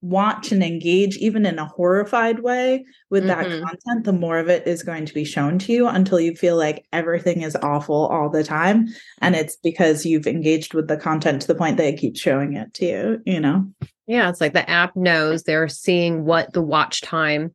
watch 0.00 0.52
and 0.52 0.62
engage 0.62 1.16
even 1.16 1.44
in 1.44 1.58
a 1.58 1.64
horrified 1.64 2.38
way 2.38 2.84
with 3.10 3.26
that 3.26 3.44
Mhm. 3.48 3.62
content 3.62 4.04
the 4.04 4.12
more 4.12 4.38
of 4.38 4.48
it 4.48 4.64
is 4.64 4.84
going 4.84 5.04
to 5.04 5.12
be 5.12 5.24
shown 5.24 5.58
to 5.58 5.72
you 5.72 5.88
until 5.88 6.20
you 6.20 6.36
feel 6.36 6.56
like 6.56 6.84
everything 6.92 7.42
is 7.42 7.56
awful 7.56 8.06
all 8.06 8.30
the 8.30 8.44
time 8.44 8.86
and 9.20 9.34
it's 9.34 9.56
because 9.56 10.06
you've 10.06 10.28
engaged 10.28 10.72
with 10.72 10.86
the 10.86 10.96
content 10.96 11.42
to 11.42 11.48
the 11.48 11.54
point 11.56 11.78
that 11.78 11.88
it 11.88 11.98
keeps 11.98 12.20
showing 12.20 12.54
it 12.54 12.72
to 12.74 12.86
you 12.86 13.18
you 13.26 13.40
know 13.40 13.66
Yeah, 14.06 14.30
it's 14.30 14.40
like 14.40 14.52
the 14.54 14.68
app 14.70 14.94
knows 14.94 15.42
they're 15.42 15.66
seeing 15.68 16.24
what 16.24 16.52
the 16.52 16.62
watch 16.62 17.00
time, 17.02 17.52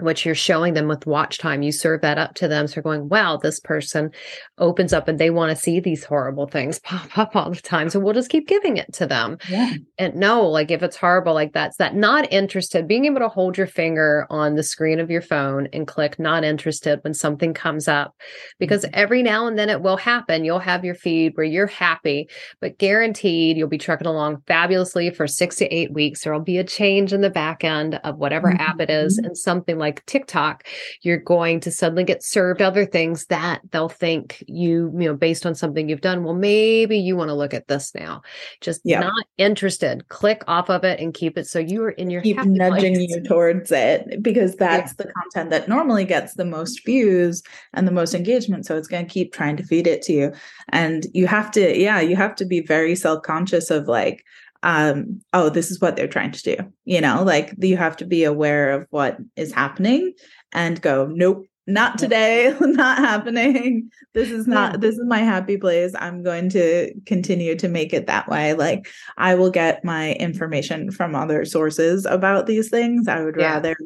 what 0.00 0.24
you're 0.24 0.34
showing 0.34 0.74
them 0.74 0.88
with 0.88 1.06
watch 1.06 1.38
time. 1.38 1.62
You 1.62 1.70
serve 1.70 2.00
that 2.00 2.18
up 2.18 2.34
to 2.34 2.48
them. 2.48 2.66
So 2.66 2.82
going, 2.82 3.08
wow, 3.08 3.36
this 3.36 3.60
person 3.60 4.10
opens 4.58 4.92
up 4.92 5.06
and 5.06 5.20
they 5.20 5.30
want 5.30 5.50
to 5.50 5.62
see 5.62 5.78
these 5.78 6.02
horrible 6.02 6.48
things 6.48 6.78
pop 6.84 7.16
up 7.16 7.36
all 7.36 7.50
the 7.50 7.60
time. 7.60 7.88
So 7.88 8.00
we'll 8.00 8.14
just 8.14 8.30
keep 8.30 8.48
giving 8.48 8.76
it 8.76 8.92
to 8.94 9.06
them. 9.06 9.38
yeah 9.48 9.74
And 9.98 10.16
no, 10.16 10.46
like 10.46 10.72
if 10.72 10.82
it's 10.82 10.96
horrible, 10.96 11.32
like 11.32 11.52
that's 11.52 11.76
that 11.76 11.94
not 11.94 12.32
interested, 12.32 12.88
being 12.88 13.04
able 13.04 13.20
to 13.20 13.28
hold 13.28 13.56
your 13.56 13.68
finger 13.68 14.26
on 14.30 14.56
the 14.56 14.64
screen 14.64 14.98
of 14.98 15.10
your 15.10 15.22
phone 15.22 15.68
and 15.72 15.86
click 15.86 16.18
not 16.18 16.42
interested 16.42 16.98
when 17.04 17.14
something 17.14 17.54
comes 17.54 17.86
up. 17.86 18.16
Because 18.58 18.84
mm-hmm. 18.84 18.94
every 18.94 19.22
now 19.22 19.46
and 19.46 19.56
then 19.56 19.70
it 19.70 19.80
will 19.80 19.96
happen. 19.96 20.44
You'll 20.44 20.58
have 20.58 20.84
your 20.84 20.96
feed 20.96 21.36
where 21.36 21.46
you're 21.46 21.68
happy, 21.68 22.28
but 22.60 22.78
guaranteed 22.78 23.56
you'll 23.56 23.68
be 23.68 23.78
trucking 23.78 24.08
along 24.08 24.42
fabulously 24.48 25.10
for 25.10 25.28
six 25.28 25.54
to 25.56 25.72
eight 25.72 25.92
weeks. 25.92 26.24
There'll 26.24 26.40
be 26.40 26.58
a 26.58 26.64
change 26.64 27.12
in 27.12 27.20
the 27.20 27.30
back 27.30 27.62
end 27.62 28.00
of 28.02 28.16
whatever 28.16 28.48
mm-hmm. 28.48 28.60
app 28.60 28.80
it 28.80 28.90
is. 28.90 29.18
Mm-hmm. 29.18 29.26
And 29.26 29.38
something 29.38 29.78
like 29.84 30.04
TikTok, 30.06 30.64
you're 31.02 31.18
going 31.18 31.60
to 31.60 31.70
suddenly 31.70 32.04
get 32.04 32.22
served 32.24 32.62
other 32.62 32.86
things 32.86 33.26
that 33.26 33.60
they'll 33.70 33.88
think 33.88 34.42
you, 34.46 34.90
you 34.98 35.06
know, 35.08 35.14
based 35.14 35.44
on 35.46 35.54
something 35.54 35.88
you've 35.88 36.00
done. 36.00 36.24
Well, 36.24 36.34
maybe 36.34 36.98
you 36.98 37.16
want 37.16 37.28
to 37.28 37.34
look 37.34 37.54
at 37.54 37.68
this 37.68 37.94
now. 37.94 38.22
Just 38.60 38.80
Yeah. 38.84 39.00
not 39.00 39.26
interested. 39.38 40.08
Click 40.08 40.42
off 40.48 40.70
of 40.70 40.84
it 40.84 41.00
and 41.00 41.12
keep 41.12 41.36
it 41.36 41.46
so 41.46 41.58
you 41.58 41.82
are 41.84 41.90
in 41.90 42.10
your 42.10 42.22
keep 42.22 42.42
nudging 42.44 42.94
place. 42.94 43.10
you 43.10 43.22
towards 43.22 43.70
it 43.70 44.22
because 44.22 44.56
that's 44.56 44.94
the 44.94 45.04
content 45.18 45.50
that 45.50 45.68
normally 45.68 46.04
gets 46.04 46.34
the 46.34 46.44
most 46.44 46.84
views 46.86 47.42
and 47.74 47.86
the 47.86 47.92
most 47.92 48.14
engagement 48.14 48.64
so 48.66 48.76
it's 48.76 48.88
going 48.88 49.06
to 49.06 49.12
keep 49.12 49.32
trying 49.32 49.56
to 49.56 49.62
feed 49.62 49.86
it 49.86 50.00
to 50.02 50.12
you 50.12 50.32
and 50.70 51.06
you 51.12 51.26
have 51.26 51.50
to 51.50 51.78
yeah 51.78 52.00
you 52.00 52.16
have 52.16 52.34
to 52.34 52.44
be 52.44 52.60
very 52.60 52.94
self-conscious 52.94 53.70
of 53.70 53.86
like 53.88 54.24
um 54.64 55.20
oh 55.32 55.48
this 55.48 55.70
is 55.70 55.80
what 55.80 55.94
they're 55.94 56.08
trying 56.08 56.32
to 56.32 56.42
do 56.42 56.56
you 56.84 57.00
know 57.00 57.22
like 57.22 57.54
you 57.58 57.76
have 57.76 57.96
to 57.96 58.04
be 58.04 58.24
aware 58.24 58.72
of 58.72 58.86
what 58.90 59.18
is 59.36 59.52
happening 59.52 60.12
and 60.52 60.80
go 60.82 61.06
nope 61.06 61.46
not 61.66 61.96
today 61.98 62.54
not 62.60 62.98
happening 62.98 63.88
this 64.14 64.30
is 64.30 64.46
not 64.46 64.80
this 64.80 64.96
is 64.96 65.04
my 65.06 65.20
happy 65.20 65.56
place 65.56 65.92
i'm 65.98 66.22
going 66.22 66.48
to 66.48 66.92
continue 67.06 67.54
to 67.54 67.68
make 67.68 67.92
it 67.92 68.06
that 68.06 68.28
way 68.28 68.52
like 68.54 68.88
I 69.16 69.34
will 69.34 69.50
get 69.50 69.84
my 69.84 70.12
information 70.14 70.90
from 70.90 71.14
other 71.14 71.44
sources 71.44 72.06
about 72.06 72.46
these 72.46 72.68
things. 72.70 73.08
I 73.08 73.22
would 73.22 73.36
Yeah. 73.36 73.54
rather 73.54 73.76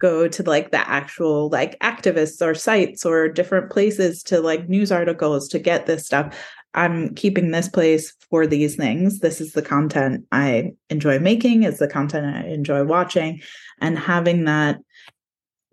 go 0.00 0.26
to 0.26 0.42
like 0.42 0.72
the 0.72 0.88
actual 0.88 1.48
like 1.50 1.78
activists 1.78 2.44
or 2.44 2.54
sites 2.54 3.06
or 3.06 3.28
different 3.28 3.70
places 3.70 4.22
to 4.24 4.40
like 4.40 4.68
news 4.68 4.90
articles 4.90 5.48
to 5.48 5.58
get 5.58 5.86
this 5.86 6.04
stuff. 6.04 6.36
I'm 6.74 7.14
keeping 7.14 7.50
this 7.50 7.68
place 7.68 8.14
for 8.30 8.46
these 8.46 8.76
things. 8.76 9.20
This 9.20 9.40
is 9.40 9.52
the 9.52 9.62
content 9.62 10.24
I 10.32 10.72
enjoy 10.90 11.18
making, 11.18 11.62
it's 11.64 11.78
the 11.78 11.88
content 11.88 12.26
I 12.26 12.48
enjoy 12.48 12.84
watching. 12.84 13.40
And 13.80 13.98
having 13.98 14.44
that 14.44 14.78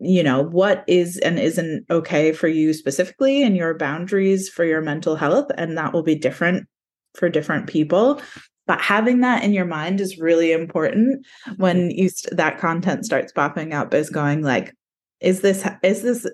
you 0.02 0.24
know 0.24 0.42
what 0.42 0.84
is 0.88 1.18
and 1.18 1.38
isn't 1.38 1.86
okay 1.92 2.32
for 2.32 2.48
you 2.48 2.74
specifically 2.74 3.44
and 3.44 3.58
your 3.58 3.74
boundaries 3.74 4.48
for 4.48 4.64
your 4.64 4.82
mental 4.82 5.18
health 5.18 5.52
and 5.58 5.78
that 5.78 5.92
will 5.92 6.04
be 6.04 6.16
different 6.16 6.66
for 7.16 7.30
different 7.30 7.68
people. 7.68 8.22
But 8.66 8.82
having 8.82 9.22
that 9.22 9.44
in 9.44 9.52
your 9.52 9.66
mind 9.66 10.00
is 10.00 10.20
really 10.20 10.52
important. 10.52 11.26
When 11.58 11.90
you 11.90 12.10
st- 12.10 12.38
that 12.38 12.60
content 12.60 13.04
starts 13.04 13.32
popping 13.32 13.74
up 13.74 13.94
is 13.94 14.10
going 14.10 14.44
like 14.44 14.76
is 15.22 15.42
this 15.42 15.68
is 15.84 16.02
this 16.02 16.28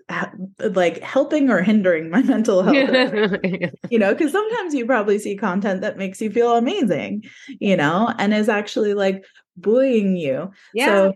like 0.60 1.01
helping 1.01 1.50
or 1.50 1.62
hindering 1.62 2.10
my 2.10 2.22
mental 2.34 2.63
health? 2.63 2.75
You 3.89 4.00
know 4.00 4.13
because 4.13 4.32
sometimes 4.32 4.74
you 4.74 4.86
probably 4.86 5.20
see 5.20 5.36
content 5.36 5.82
that 5.82 5.98
makes 5.98 6.22
you 6.22 6.30
feel 6.30 6.56
amazing 6.56 7.24
you 7.60 7.77
know 7.77 8.13
and 8.18 8.34
is 8.34 8.50
actually 8.50 8.94
like 8.94 9.24
buoying 9.58 10.15
you. 10.15 10.51
Yeah. 10.74 10.86
so 10.86 11.13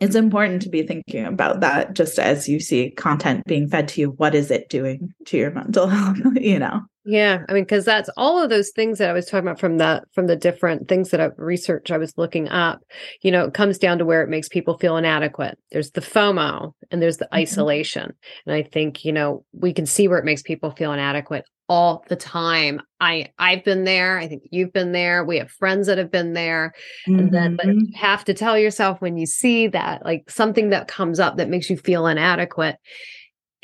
it's 0.00 0.14
important 0.16 0.62
to 0.62 0.68
be 0.68 0.82
thinking 0.82 1.24
about 1.24 1.60
that 1.60 1.94
just 1.94 2.18
as 2.18 2.48
you 2.48 2.60
see 2.60 2.90
content 2.90 3.44
being 3.46 3.68
fed 3.68 3.88
to 3.88 4.00
you 4.00 4.10
what 4.10 4.34
is 4.34 4.50
it 4.50 4.68
doing 4.68 5.12
to 5.26 5.36
your 5.36 5.50
mental 5.50 5.86
health 5.94 6.18
you 6.36 6.58
know 6.58 6.82
Yeah, 7.06 7.44
I 7.48 7.52
mean, 7.52 7.64
because 7.64 7.84
that's 7.84 8.08
all 8.16 8.42
of 8.42 8.48
those 8.48 8.70
things 8.70 8.98
that 8.98 9.10
I 9.10 9.12
was 9.12 9.26
talking 9.26 9.46
about 9.46 9.60
from 9.60 9.76
the 9.76 10.02
from 10.14 10.26
the 10.26 10.36
different 10.36 10.88
things 10.88 11.10
that 11.10 11.20
I 11.20 11.28
research 11.36 11.90
I 11.90 11.98
was 11.98 12.14
looking 12.16 12.48
up. 12.48 12.80
You 13.22 13.30
know, 13.30 13.44
it 13.44 13.52
comes 13.54 13.76
down 13.78 13.98
to 13.98 14.06
where 14.06 14.22
it 14.22 14.30
makes 14.30 14.48
people 14.48 14.78
feel 14.78 14.96
inadequate. 14.96 15.58
There's 15.70 15.90
the 15.90 16.00
FOMO 16.00 16.72
and 16.90 17.02
there's 17.02 17.18
the 17.18 17.28
Mhm. 17.30 17.36
isolation, 17.42 18.14
and 18.46 18.54
I 18.54 18.62
think 18.62 19.04
you 19.04 19.12
know 19.12 19.44
we 19.52 19.72
can 19.74 19.84
see 19.86 20.08
where 20.08 20.18
it 20.18 20.24
makes 20.24 20.40
people 20.42 20.70
feel 20.70 20.92
inadequate 20.94 21.44
all 21.68 22.04
the 22.08 22.16
time. 22.16 22.80
I 23.00 23.30
I've 23.38 23.64
been 23.64 23.84
there. 23.84 24.18
I 24.18 24.26
think 24.28 24.42
you've 24.50 24.72
been 24.72 24.92
there. 24.92 25.24
We 25.24 25.38
have 25.38 25.50
friends 25.50 25.86
that 25.86 25.98
have 25.98 26.10
been 26.10 26.32
there, 26.34 26.72
and 27.06 27.32
then 27.32 27.56
but 27.56 27.66
Mhm. 27.66 27.80
you 27.86 27.92
have 27.96 28.24
to 28.26 28.34
tell 28.34 28.58
yourself 28.58 29.00
when 29.00 29.16
you 29.16 29.26
see 29.26 29.66
that 29.68 30.04
like 30.04 30.28
something 30.30 30.70
that 30.70 30.88
comes 30.88 31.18
up 31.20 31.36
that 31.38 31.48
makes 31.48 31.70
you 31.70 31.76
feel 31.76 32.06
inadequate 32.06 32.76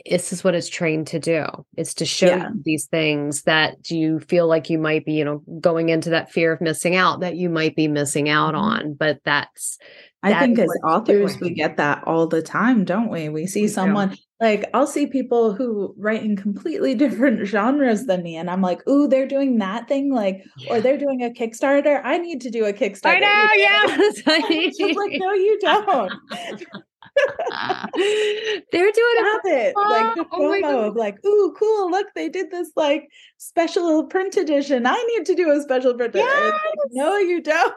this 0.09 0.33
is 0.33 0.42
what 0.42 0.54
it's 0.54 0.71
trained 0.71 1.07
to 1.07 1.19
do 1.19 1.45
it's 1.76 1.92
to 1.92 2.07
show 2.07 2.26
Yeah. 2.28 2.49
you 2.49 2.62
these 2.64 2.87
things 2.87 3.42
that 3.42 3.90
you 3.90 4.19
feel 4.21 4.47
like 4.47 4.71
you 4.71 4.78
might 4.78 5.04
be 5.04 5.12
you 5.12 5.26
know 5.26 5.42
going 5.61 5.90
into 5.90 6.09
that 6.09 6.33
fear 6.33 6.52
of 6.52 6.61
missing 6.62 6.97
out 6.97 7.21
that 7.21 7.37
you 7.37 7.50
might 7.50 7.76
be 7.76 7.87
missing 7.87 8.26
out 8.30 8.54
Mhm. 8.54 8.59
on 8.59 8.95
but 8.95 9.19
that's 9.26 9.76
I 10.23 10.39
think 10.39 10.59
as 10.59 10.69
authors, 10.85 11.39
we 11.41 11.50
get 11.50 11.77
that 11.79 12.05
all 12.07 12.27
the 12.27 12.43
time, 12.43 12.85
don't 12.85 13.09
we? 13.09 13.29
We 13.29 13.47
see 13.47 13.62
We 13.62 13.67
do. 13.69 13.73
someone 13.73 14.17
like 14.39 14.69
I'll 14.75 14.87
see 14.87 15.07
people 15.07 15.55
who 15.55 15.95
write 15.97 16.23
in 16.23 16.37
completely 16.37 16.95
different 17.05 17.47
genres 17.47 18.07
than 18.07 18.23
me, 18.23 18.37
and 18.37 18.50
I'm 18.50 18.61
like, 18.61 18.87
"Ooh, 18.89 19.09
they're 19.09 19.27
doing 19.29 19.59
that 19.59 19.89
thing, 19.89 20.12
like, 20.12 20.45
or 20.69 20.81
they're 20.81 20.99
doing 20.99 21.23
a 21.23 21.31
Kickstarter. 21.31 22.00
I 22.05 22.19
need 22.19 22.41
to 22.43 22.50
do 22.50 22.65
a 22.65 22.73
Kickstarter." 22.73 23.17
i 23.17 23.19
know 23.19 23.49
yeah 23.57 24.93
like, 24.95 25.12
no, 25.19 25.33
you 25.33 25.59
don't. 25.61 26.12
They're 28.73 28.93
doing 28.93 28.95
it 28.95 29.21
Stop 29.21 29.40
it. 29.45 29.75
Like 29.76 30.14
the 30.17 30.26
Oh 30.33 30.38
FOMO 30.40 30.61
God. 30.62 30.85
of 30.88 30.97
like, 30.97 31.25
ooh, 31.25 31.55
cool. 31.59 31.90
Look, 31.90 32.07
they 32.14 32.29
did 32.29 32.50
this 32.50 32.71
like 32.76 33.09
special 33.38 34.05
print 34.05 34.37
edition. 34.37 34.87
I 34.87 34.95
need 35.17 35.26
to 35.26 35.35
do 35.35 35.50
a 35.50 35.61
special 35.61 35.95
print 35.95 36.14
edition. 36.14 36.29
Like, 36.29 36.55
no, 36.93 37.17
you 37.19 37.43
don't. 37.43 37.75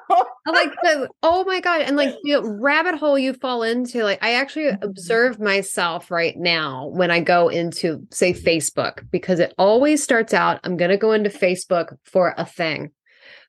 Like 0.47 0.71
the 0.83 1.09
oh 1.23 1.43
my 1.45 1.59
god 1.59 1.81
and 1.81 1.97
like 1.97 2.15
the 2.23 2.41
rabbit 2.61 2.95
hole 2.95 3.17
you 3.17 3.33
fall 3.33 3.63
into 3.63 4.03
like 4.03 4.19
i 4.23 4.33
actually 4.33 4.65
Mhm. 4.65 4.83
observe 4.83 5.39
myself 5.39 6.11
right 6.11 6.35
now 6.37 6.87
when 6.87 7.11
i 7.11 7.19
go 7.19 7.49
into 7.49 8.05
say 8.11 8.33
facebook 8.33 9.09
because 9.11 9.39
it 9.39 9.53
always 9.57 10.03
starts 10.03 10.33
out 10.33 10.59
i'm 10.63 10.77
going 10.77 10.91
to 10.91 10.97
go 10.97 11.11
into 11.11 11.29
facebook 11.29 11.95
for 12.03 12.33
a 12.37 12.45
thing 12.45 12.91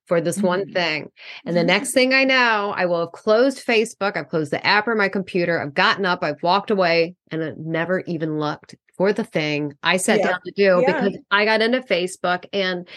for 0.07 0.21
this 0.21 0.39
one 0.43 0.65
Mhm. 0.67 0.73
thing 0.73 1.11
and 1.47 1.57
the 1.57 1.65
next 1.65 1.93
thing 1.93 2.13
i 2.13 2.25
know 2.25 2.73
i 2.77 2.85
will 2.87 3.01
have 3.01 3.13
closed 3.13 3.67
facebook 3.67 4.17
i've 4.17 4.29
closed 4.29 4.51
the 4.53 4.65
app 4.67 4.87
or 4.87 4.95
my 4.95 5.09
computer 5.09 5.61
i've 5.61 5.75
gotten 5.75 6.05
up 6.05 6.23
i've 6.23 6.43
walked 6.43 6.71
away 6.71 7.15
and 7.31 7.43
i 7.43 7.53
never 7.57 8.01
even 8.01 8.39
looked 8.39 8.75
for 8.97 9.13
the 9.13 9.25
thing 9.25 9.73
i 9.83 9.97
sat 9.97 10.19
Yeah. 10.21 10.29
down 10.29 10.41
to 10.45 10.53
do 10.53 10.83
Yeah. 10.87 11.01
because 11.03 11.19
i 11.31 11.45
got 11.45 11.63
into 11.63 11.81
facebook 11.81 12.45
and 12.53 12.89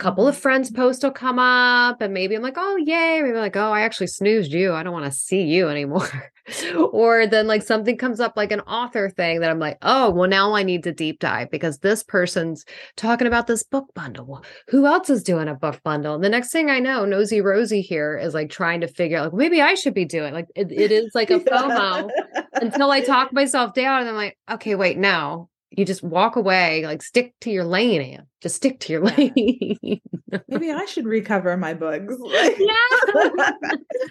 couple 0.00 0.26
of 0.26 0.36
friends 0.36 0.70
post 0.70 1.02
will 1.02 1.10
come 1.10 1.38
up 1.38 2.00
and 2.00 2.12
maybe 2.14 2.34
I'm 2.34 2.42
like, 2.42 2.56
oh 2.56 2.76
yay. 2.76 3.20
Maybe 3.22 3.36
like, 3.36 3.56
oh, 3.56 3.70
I 3.70 3.82
actually 3.82 4.06
snoozed 4.06 4.50
you. 4.50 4.72
I 4.72 4.82
don't 4.82 4.94
want 4.94 5.04
to 5.04 5.12
see 5.12 5.42
you 5.42 5.68
anymore. 5.68 6.32
or 6.92 7.26
then 7.26 7.46
like 7.46 7.62
something 7.62 7.98
comes 7.98 8.18
up 8.18 8.32
like 8.34 8.50
an 8.50 8.60
author 8.60 9.10
thing 9.10 9.40
that 9.40 9.50
I'm 9.50 9.58
like, 9.58 9.76
oh, 9.82 10.10
well, 10.10 10.28
now 10.28 10.54
I 10.54 10.62
need 10.62 10.82
to 10.84 10.92
deep 10.92 11.20
dive 11.20 11.50
because 11.50 11.78
this 11.78 12.02
person's 12.02 12.64
talking 12.96 13.26
about 13.26 13.46
this 13.46 13.62
book 13.62 13.86
bundle. 13.94 14.42
Who 14.68 14.86
else 14.86 15.10
is 15.10 15.22
doing 15.22 15.48
a 15.48 15.54
book 15.54 15.80
bundle? 15.84 16.14
And 16.14 16.24
the 16.24 16.30
next 16.30 16.50
thing 16.50 16.70
I 16.70 16.80
know, 16.80 17.04
Nosy 17.04 17.42
Rosie 17.42 17.82
here 17.82 18.16
is 18.16 18.32
like 18.32 18.50
trying 18.50 18.80
to 18.80 18.88
figure 18.88 19.18
out 19.18 19.24
like 19.24 19.34
maybe 19.34 19.60
I 19.60 19.74
should 19.74 19.94
be 19.94 20.06
doing 20.06 20.32
like 20.32 20.46
it, 20.56 20.72
it 20.72 20.90
is 20.90 21.10
like 21.14 21.30
a 21.30 21.38
FOMO 21.40 22.08
until 22.54 22.90
I 22.90 23.02
talk 23.02 23.34
myself 23.34 23.74
down 23.74 24.00
and 24.00 24.08
I'm 24.08 24.16
like, 24.16 24.38
okay, 24.50 24.74
wait, 24.74 24.96
no. 24.96 25.49
You 25.70 25.84
just 25.84 26.02
walk 26.02 26.34
away, 26.36 26.84
like 26.84 27.02
stick 27.02 27.34
to 27.42 27.50
your 27.50 27.64
lane, 27.64 28.00
Anne. 28.02 28.26
Just 28.40 28.56
stick 28.56 28.80
to 28.80 28.92
your 28.92 29.02
lane. 29.04 30.00
Maybe 30.48 30.70
I 30.72 30.84
should 30.86 31.06
recover 31.06 31.56
my 31.56 31.74
books. 31.74 32.14
yeah. 32.58 33.52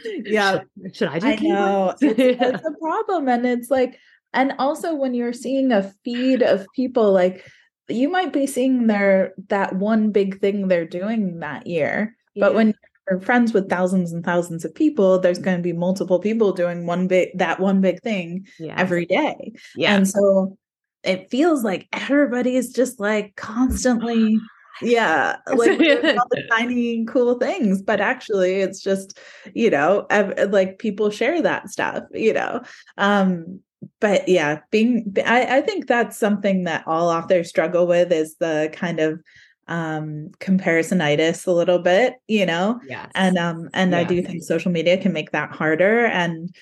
yeah, 0.25 0.59
Should, 0.93 1.09
I 1.09 1.19
do 1.19 1.27
I 1.27 1.35
know. 1.35 1.95
It's, 2.01 2.17
Yeah. 2.17 2.49
it's 2.55 2.65
a 2.65 2.71
problem. 2.79 3.27
And 3.27 3.45
it's 3.45 3.69
like, 3.69 3.99
and 4.33 4.53
also 4.59 4.95
when 4.95 5.13
you're 5.13 5.33
seeing 5.33 5.71
a 5.71 5.91
feed 6.05 6.41
of 6.43 6.65
people, 6.75 7.11
like 7.11 7.45
you 7.89 8.07
might 8.09 8.31
be 8.31 8.47
seeing 8.47 8.87
their 8.87 9.33
that 9.49 9.75
one 9.75 10.11
big 10.11 10.39
thing 10.39 10.67
they're 10.67 10.85
doing 10.85 11.39
that 11.39 11.67
year. 11.67 12.15
But 12.35 12.53
when 12.53 12.73
you're 13.09 13.19
friends 13.19 13.51
with 13.51 13.69
thousands 13.69 14.13
and 14.13 14.23
thousands 14.23 14.63
of 14.63 14.73
people, 14.73 15.19
there's 15.19 15.39
going 15.39 15.57
to 15.57 15.63
be 15.63 15.73
multiple 15.73 16.19
people 16.19 16.53
doing 16.53 16.85
one 16.85 17.07
big 17.07 17.37
that 17.37 17.59
one 17.59 17.81
big 17.81 18.01
thing 18.01 18.47
yeah. 18.59 18.75
every 18.77 19.05
day. 19.05 19.51
yeah. 19.75 19.95
And 19.95 20.07
so 20.07 20.57
it 21.03 21.29
feels 21.29 21.63
like 21.63 21.87
everybody 21.93 22.55
is 22.55 22.71
just 22.73 22.99
like 22.99 23.35
constantly 23.35 24.37
yeah 24.81 25.37
like 25.47 25.79
all 25.79 26.27
the 26.29 26.47
tiny 26.51 27.05
cool 27.05 27.35
things 27.35 27.81
but 27.81 27.99
actually 27.99 28.61
it's 28.61 28.81
just 28.81 29.19
you 29.53 29.69
know 29.69 30.07
like 30.49 30.79
people 30.79 31.09
share 31.09 31.41
that 31.41 31.69
stuff 31.69 32.03
you 32.13 32.33
know? 32.33 32.61
Um 32.97 33.59
but 33.99 34.27
yeah 34.27 34.59
being 34.71 35.13
I, 35.25 35.57
I 35.57 35.61
think 35.61 35.87
that's 35.87 36.17
something 36.17 36.63
that 36.63 36.83
all 36.87 37.09
authors 37.09 37.49
struggle 37.49 37.87
with 37.87 38.11
is 38.11 38.35
the 38.39 38.69
kind 38.73 38.99
of 38.99 39.21
um 39.67 40.29
comparisonitis 40.39 41.45
a 41.45 41.51
little 41.51 41.79
bit 41.79 42.15
you 42.27 42.45
know? 42.45 42.79
Yeah 42.87 43.07
and 43.15 43.37
um 43.37 43.69
and 43.73 43.91
yes. 43.91 43.99
i 43.99 44.03
do 44.03 44.21
think 44.21 44.43
social 44.43 44.71
media 44.71 44.97
can 44.97 45.13
make 45.13 45.31
that 45.31 45.51
harder 45.51 46.05
and 46.05 46.55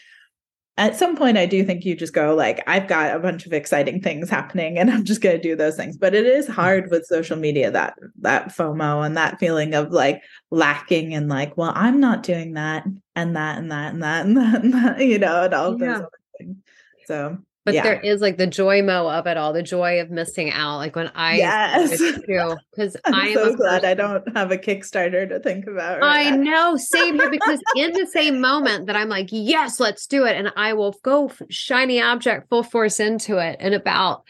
at 0.78 0.96
some 0.96 1.16
point 1.16 1.38
i 1.38 1.46
do 1.46 1.64
think 1.64 1.84
you 1.84 1.96
just 1.96 2.14
go 2.14 2.36
like 2.36 2.64
i've 2.68 2.88
got 2.88 3.16
a 3.16 3.20
bunch 3.20 3.46
of 3.46 3.54
exciting 3.54 4.02
things 4.02 4.30
happening 4.30 4.78
and 4.78 4.90
i'm 4.92 5.04
just 5.04 5.22
going 5.22 5.36
to 5.36 5.42
do 5.42 5.56
those 5.56 5.76
things 5.76 5.98
but 5.98 6.14
it 6.14 6.26
is 6.26 6.48
hard 6.48 6.90
with 6.92 7.06
social 7.06 7.38
media 7.38 7.72
that 7.72 7.96
that 8.20 8.50
fomo 8.50 9.06
and 9.06 9.18
that 9.18 9.40
feeling 9.40 9.74
of 9.74 9.92
like 9.92 10.22
lacking 10.52 11.14
and 11.14 11.28
like 11.30 11.56
well 11.58 11.74
i'm 11.76 12.00
not 12.00 12.24
doing 12.24 12.54
that 12.54 12.86
and 13.16 13.36
that 13.36 13.58
and 13.58 13.72
that 13.72 13.94
and 13.94 14.04
that 14.04 14.26
and 14.26 14.38
that 14.38 14.64
and 14.64 14.74
that 14.74 15.00
you 15.06 15.20
know 15.20 15.44
and 15.44 15.54
all 15.54 15.80
yeah. 15.80 15.88
those 15.88 15.98
other 15.98 16.10
things 16.38 16.58
so 17.06 17.38
but 17.68 17.74
yeah. 17.74 17.84
there 17.84 18.00
is 18.00 18.22
like 18.22 18.38
the 18.38 18.48
joy 18.48 18.82
mo 18.82 19.10
of 19.10 19.28
it 19.28 19.36
all, 19.36 19.52
the 19.52 19.62
joy 19.62 20.00
of 20.00 20.10
missing 20.10 20.52
out. 20.52 20.78
Like 20.78 20.96
when 20.96 21.12
I 21.16 21.36
yes, 21.36 22.02
because 22.02 22.96
I'm 23.06 23.34
so 23.34 23.56
glad 23.58 23.84
I 23.84 23.94
don't 23.94 24.24
have 24.38 24.54
a 24.54 24.58
Kickstarter 24.58 25.28
to 25.28 25.42
think 25.42 25.68
about. 25.68 26.00
Right 26.00 26.28
I 26.28 26.30
now. 26.38 26.72
know, 26.72 26.78
same 26.78 27.16
here. 27.20 27.30
Because 27.30 27.60
in 27.76 27.92
the 27.92 28.06
same 28.06 28.40
moment 28.40 28.86
that 28.86 28.96
I'm 28.96 29.10
like, 29.10 29.28
yes, 29.32 29.82
let's 29.82 30.08
do 30.08 30.24
it, 30.24 30.38
and 30.38 30.54
I 30.56 30.76
will 30.76 30.96
go 31.04 31.30
shiny 31.50 32.02
object 32.02 32.48
full 32.48 32.64
force 32.64 33.02
into 33.02 33.38
it, 33.38 33.58
and 33.60 33.74
about 33.74 34.24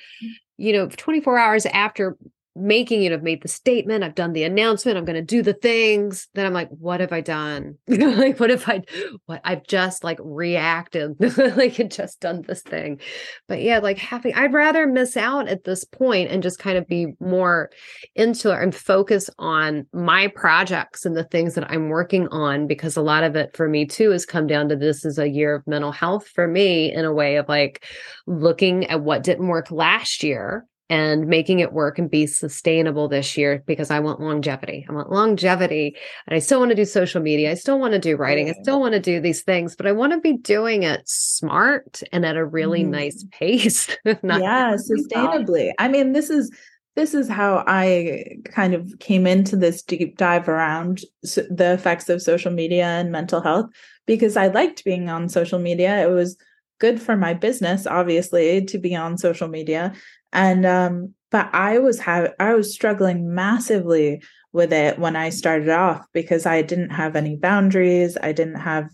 you 0.58 0.74
know 0.74 0.88
24 0.88 1.38
hours 1.38 1.68
after 1.68 2.18
making 2.58 3.04
it, 3.04 3.14
I've 3.14 3.24
made 3.24 3.42
the 3.42 3.48
statement, 3.48 4.04
I've 4.04 4.16
done 4.16 4.34
the 4.34 4.44
announcement, 4.44 4.98
I'm 4.98 5.06
going 5.06 5.16
to 5.16 5.22
do 5.22 5.42
the 5.42 5.54
things. 5.54 6.28
Then 6.34 6.46
I'm 6.46 6.54
like, 6.54 6.70
what 6.70 7.00
have 7.00 7.14
I 7.14 7.22
done? 7.22 7.78
like, 7.88 8.40
what 8.40 8.52
if 8.52 8.68
I, 8.68 8.84
what 9.26 9.42
I've 9.44 9.64
just 9.64 10.04
like 10.04 10.20
reacted, 10.22 11.16
like 11.58 11.76
had 11.76 11.92
just 11.92 12.20
done 12.20 12.42
this 12.48 12.62
thing. 12.62 13.00
But 13.48 13.62
yeah, 13.62 13.80
like 13.80 13.98
having, 13.98 14.34
I'd 14.34 14.54
rather 14.54 14.88
miss 14.88 15.16
out 15.16 15.48
at 15.48 15.64
this 15.64 15.86
point 15.86 16.32
and 16.32 16.44
just 16.44 16.60
kind 16.60 16.78
of 16.78 16.88
be 16.88 17.14
more 17.20 17.70
into 18.16 18.52
it 18.52 18.62
and 18.62 18.74
focus 18.74 19.30
on 19.38 19.86
my 19.94 20.28
projects 20.28 21.06
and 21.06 21.16
the 21.16 21.24
things 21.26 21.56
that 21.56 21.70
I'm 21.70 21.90
working 21.90 22.28
on 22.30 22.68
because 22.68 22.98
a 22.98 23.02
lot 23.02 23.24
of 23.24 23.36
it 23.36 23.56
for 23.56 23.68
me 23.68 23.86
too 23.86 24.12
has 24.12 24.26
come 24.26 24.48
down 24.48 24.70
to 24.70 24.76
this 24.76 25.06
is 25.06 25.20
a 25.20 25.30
year 25.30 25.56
of 25.56 25.68
mental 25.68 25.92
health 25.92 26.28
for 26.28 26.48
me 26.48 26.94
in 26.94 27.06
a 27.06 27.14
way 27.14 27.36
of 27.38 27.48
like 27.48 27.86
looking 28.26 28.86
at 28.86 29.02
what 29.02 29.24
didn't 29.24 29.48
work 29.48 29.72
last 29.72 30.24
year 30.24 30.66
and 30.90 31.28
making 31.28 31.60
it 31.60 31.74
work 31.74 32.00
and 32.00 32.10
be 32.10 32.26
sustainable 32.26 33.08
this 33.10 33.38
year 33.38 33.62
because 33.66 33.92
I 33.92 34.00
want 34.00 34.22
longevity. 34.22 34.86
I 34.90 34.94
want 34.94 35.12
longevity 35.12 35.98
and 36.26 36.36
I 36.36 36.40
still 36.40 36.60
want 36.60 36.70
to 36.70 36.76
do 36.76 36.86
social 36.86 37.22
media. 37.22 37.52
I 37.52 37.56
still 37.56 37.80
want 37.80 37.94
to 37.94 38.00
do 38.00 38.16
writing. 38.16 38.50
I 38.50 38.54
still 38.62 38.80
want 38.80 38.94
to 38.94 39.00
do 39.00 39.20
these 39.20 39.42
things, 39.42 39.76
but 39.76 39.86
I 39.86 39.92
want 39.92 40.14
to 40.14 40.20
be 40.20 40.34
doing 40.34 40.84
it 40.84 41.02
smart 41.08 42.02
and 42.14 42.26
at 42.26 42.38
a 42.38 42.46
really 42.46 42.84
mm. 42.84 42.90
nice 42.90 43.26
pace. 43.32 43.90
yeah, 44.06 44.14
sustainably. 44.90 45.72
I 45.78 45.90
mean, 45.90 46.14
this 46.14 46.30
is 46.30 46.52
this 46.96 47.14
is 47.14 47.30
how 47.30 47.64
I 47.68 48.38
kind 48.46 48.74
of 48.74 48.92
came 49.00 49.28
into 49.28 49.56
this 49.56 49.84
deep 49.84 50.18
dive 50.18 50.50
around 50.50 51.02
the 51.22 51.74
effects 51.74 52.10
of 52.10 52.24
social 52.24 52.52
media 52.52 52.86
and 52.86 53.12
mental 53.12 53.42
health 53.42 53.70
because 54.08 54.36
I 54.36 54.48
liked 54.48 54.84
being 54.84 55.10
on 55.10 55.30
social 55.30 55.60
media. 55.60 56.02
It 56.02 56.12
was 56.12 56.38
good 56.80 57.02
for 57.02 57.16
my 57.16 57.34
business 57.34 57.88
obviously 57.88 58.64
to 58.66 58.78
be 58.78 58.96
on 58.96 59.18
social 59.18 59.48
media 59.48 59.94
and 60.34 60.66
um 60.66 61.14
but 61.32 61.50
i 61.54 61.80
was 61.80 62.00
have 62.00 62.34
i 62.40 62.54
was 62.54 62.74
struggling 62.74 63.34
massively 63.34 64.22
with 64.54 64.72
it 64.74 64.98
when 65.00 65.16
i 65.16 65.30
started 65.30 65.70
off 65.70 66.06
because 66.14 66.46
i 66.46 66.62
didn't 66.62 66.90
have 66.90 67.16
any 67.16 67.36
boundaries 67.36 68.18
i 68.22 68.32
didn't 68.32 68.56
have 68.56 68.90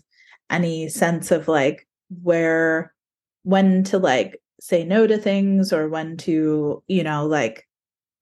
any 0.50 0.88
sense 0.88 1.30
of 1.30 1.48
like 1.48 1.86
where 2.22 2.92
when 3.42 3.82
to 3.84 3.98
like 3.98 4.40
say 4.60 4.84
no 4.84 5.06
to 5.06 5.18
things 5.18 5.72
or 5.72 5.88
when 5.88 6.16
to 6.16 6.82
you 6.86 7.02
know 7.02 7.26
like 7.26 7.66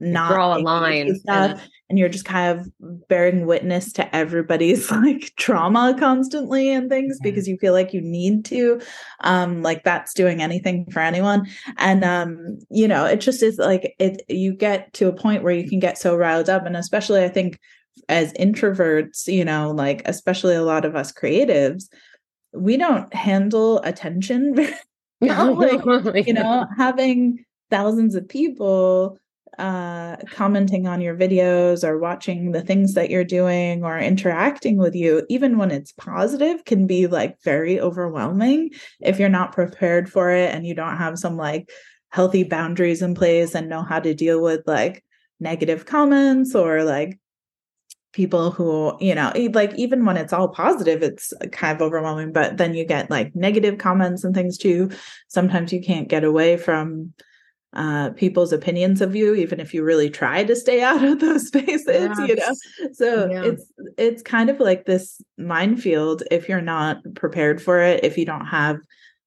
not 0.02 0.32
draw 0.32 0.56
a 0.56 0.58
line 0.58 1.14
stuff 1.16 1.60
and 1.92 1.98
you're 1.98 2.08
just 2.08 2.24
kind 2.24 2.58
of 2.58 2.72
bearing 3.08 3.44
witness 3.44 3.92
to 3.92 4.16
everybody's 4.16 4.90
like 4.90 5.30
trauma 5.36 5.94
constantly 5.98 6.72
and 6.72 6.88
things 6.88 7.18
yeah. 7.20 7.30
because 7.30 7.46
you 7.46 7.58
feel 7.58 7.74
like 7.74 7.92
you 7.92 8.00
need 8.00 8.46
to 8.46 8.80
um 9.20 9.62
like 9.62 9.84
that's 9.84 10.14
doing 10.14 10.40
anything 10.40 10.86
for 10.90 11.00
anyone. 11.00 11.46
And 11.76 12.02
um 12.02 12.58
you 12.70 12.88
know 12.88 13.04
it 13.04 13.20
just 13.20 13.42
is 13.42 13.58
like 13.58 13.94
it 13.98 14.22
you 14.28 14.54
get 14.54 14.92
to 14.94 15.08
a 15.08 15.12
point 15.12 15.42
where 15.42 15.54
you 15.54 15.68
can 15.68 15.80
get 15.80 15.98
so 15.98 16.16
riled 16.16 16.48
up 16.48 16.64
and 16.64 16.76
especially 16.76 17.22
i 17.22 17.28
think 17.28 17.58
as 18.08 18.32
introverts 18.34 19.26
you 19.26 19.44
know 19.44 19.70
like 19.70 20.02
especially 20.06 20.54
a 20.54 20.62
lot 20.62 20.84
of 20.84 20.96
us 20.96 21.12
creatives 21.12 21.88
we 22.54 22.76
don't 22.76 23.12
handle 23.14 23.80
attention 23.80 24.54
like, 25.20 25.84
you 26.26 26.32
know 26.32 26.66
having 26.76 27.44
thousands 27.70 28.14
of 28.14 28.28
people 28.28 29.18
uh, 29.58 30.16
commenting 30.30 30.86
on 30.86 31.00
your 31.00 31.16
videos 31.16 31.84
or 31.84 31.98
watching 31.98 32.52
the 32.52 32.62
things 32.62 32.94
that 32.94 33.10
you're 33.10 33.24
doing 33.24 33.84
or 33.84 33.98
interacting 33.98 34.76
with 34.76 34.94
you, 34.94 35.26
even 35.28 35.58
when 35.58 35.70
it's 35.70 35.92
positive, 35.92 36.64
can 36.64 36.86
be 36.86 37.06
like 37.06 37.40
very 37.42 37.80
overwhelming 37.80 38.70
if 39.00 39.18
you're 39.18 39.28
not 39.28 39.52
prepared 39.52 40.10
for 40.10 40.30
it 40.30 40.54
and 40.54 40.66
you 40.66 40.74
don't 40.74 40.96
have 40.96 41.18
some 41.18 41.36
like 41.36 41.70
healthy 42.10 42.44
boundaries 42.44 43.02
in 43.02 43.14
place 43.14 43.54
and 43.54 43.68
know 43.68 43.82
how 43.82 43.98
to 44.00 44.14
deal 44.14 44.42
with 44.42 44.62
like 44.66 45.04
negative 45.40 45.86
comments 45.86 46.54
or 46.54 46.84
like 46.84 47.18
people 48.12 48.50
who 48.50 48.94
you 49.00 49.14
know 49.14 49.32
like 49.54 49.74
even 49.74 50.04
when 50.04 50.18
it's 50.18 50.34
all 50.34 50.48
positive 50.48 51.02
it's 51.02 51.32
kind 51.50 51.74
of 51.74 51.80
overwhelming 51.80 52.30
but 52.30 52.58
then 52.58 52.74
you 52.74 52.84
get 52.84 53.10
like 53.10 53.34
negative 53.34 53.78
comments 53.78 54.22
and 54.22 54.34
things 54.34 54.58
too. 54.58 54.90
Sometimes 55.28 55.72
you 55.72 55.80
can't 55.82 56.08
get 56.08 56.22
away 56.22 56.58
from 56.58 57.14
uh, 57.74 58.10
people's 58.10 58.52
opinions 58.52 59.00
of 59.00 59.16
you, 59.16 59.34
even 59.34 59.58
if 59.58 59.72
you 59.72 59.82
really 59.82 60.10
try 60.10 60.44
to 60.44 60.54
stay 60.54 60.82
out 60.90 61.02
of 61.02 61.20
those 61.20 61.46
spaces, 61.46 61.86
yes. 62.18 62.28
you 62.28 62.36
know. 62.36 62.92
So 62.92 63.30
yeah. 63.30 63.44
it's 63.44 63.72
it's 63.98 64.22
kind 64.22 64.50
of 64.50 64.60
like 64.60 64.84
this 64.84 65.20
minefield 65.38 66.22
if 66.30 66.48
you're 66.48 66.60
not 66.60 66.98
prepared 67.14 67.62
for 67.62 67.80
it, 67.80 68.04
if 68.04 68.18
you 68.18 68.24
don't 68.24 68.46
have 68.46 68.78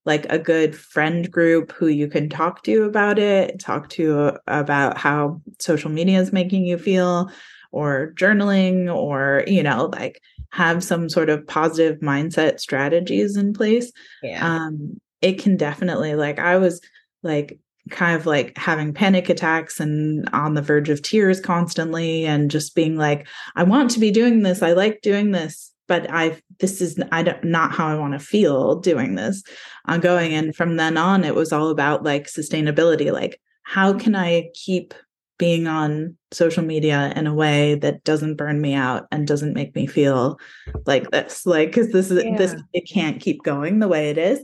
like 0.06 0.32
a 0.32 0.38
good 0.38 0.76
friend 0.76 1.32
group 1.32 1.72
who 1.72 1.88
you 1.88 2.08
can 2.08 2.30
talk 2.30 2.62
to 2.64 2.84
about 2.84 3.18
it, 3.18 3.60
talk 3.60 3.90
to 3.90 4.38
about 4.46 4.98
how 4.98 5.42
social 5.60 5.90
media 5.90 6.20
is 6.20 6.32
making 6.32 6.66
you 6.66 6.78
feel, 6.78 7.32
or 7.72 8.14
journaling, 8.16 8.94
or 8.94 9.44
you 9.48 9.64
know, 9.64 9.90
like 9.94 10.22
have 10.52 10.84
some 10.84 11.10
sort 11.10 11.30
of 11.30 11.46
positive 11.48 12.00
mindset 12.00 12.60
strategies 12.60 13.36
in 13.36 13.54
place. 13.54 13.92
Yeah. 14.22 14.48
Um, 14.48 15.02
it 15.22 15.40
can 15.42 15.58
definitely 15.58 16.14
like 16.14 16.38
I 16.38 16.58
was 16.58 16.80
like 17.24 17.60
kind 17.90 18.16
of 18.16 18.26
like 18.26 18.58
having 18.58 18.94
panic 18.94 19.30
attacks 19.30 19.80
and 19.80 20.28
on 20.34 20.54
the 20.54 20.62
verge 20.62 20.90
of 20.90 21.02
tears 21.02 21.40
constantly 21.40 22.26
and 22.26 22.50
just 22.50 22.76
being 22.76 22.98
like 22.98 23.28
i 23.56 23.64
want 23.64 23.92
to 23.92 24.00
be 24.00 24.12
doing 24.12 24.42
this. 24.42 24.62
I 24.62 24.74
like 24.74 25.02
doing 25.02 25.32
this 25.32 25.72
but 25.88 26.10
i 26.10 26.40
this 26.60 26.82
is 26.82 27.00
i 27.12 27.22
don't 27.22 27.44
not 27.44 27.72
how 27.72 27.88
i 27.88 27.96
want 27.96 28.14
to 28.14 28.20
feel 28.20 28.80
doing 28.80 29.16
this. 29.16 29.44
Uh, 29.88 29.94
Ongoing 29.94 30.34
and 30.34 30.56
from 30.56 30.78
then 30.78 30.98
on 30.98 31.24
it 31.24 31.36
was 31.36 31.54
all 31.54 31.70
about 31.70 32.04
like 32.04 32.28
sustainability 32.28 33.12
like 33.12 33.40
how 33.64 33.94
can 33.94 34.16
i 34.16 34.50
keep 34.54 34.94
being 35.38 35.68
on 35.68 36.16
social 36.32 36.64
media 36.64 37.12
in 37.16 37.28
a 37.28 37.34
way 37.34 37.76
that 37.76 38.04
doesn't 38.04 38.36
burn 38.36 38.62
me 38.62 38.74
out 38.74 39.06
and 39.12 39.28
doesn't 39.28 39.54
make 39.54 39.76
me 39.76 39.86
feel 39.86 40.40
like 40.86 41.12
this? 41.12 41.46
Like 41.46 41.70
because 41.70 41.92
this 41.92 42.10
is 42.10 42.24
yeah. 42.24 42.38
this 42.38 42.56
it 42.74 42.90
can't 42.90 43.22
keep 43.22 43.44
going 43.44 43.80
the 43.80 43.88
way 43.88 44.10
it 44.10 44.18
is 44.18 44.42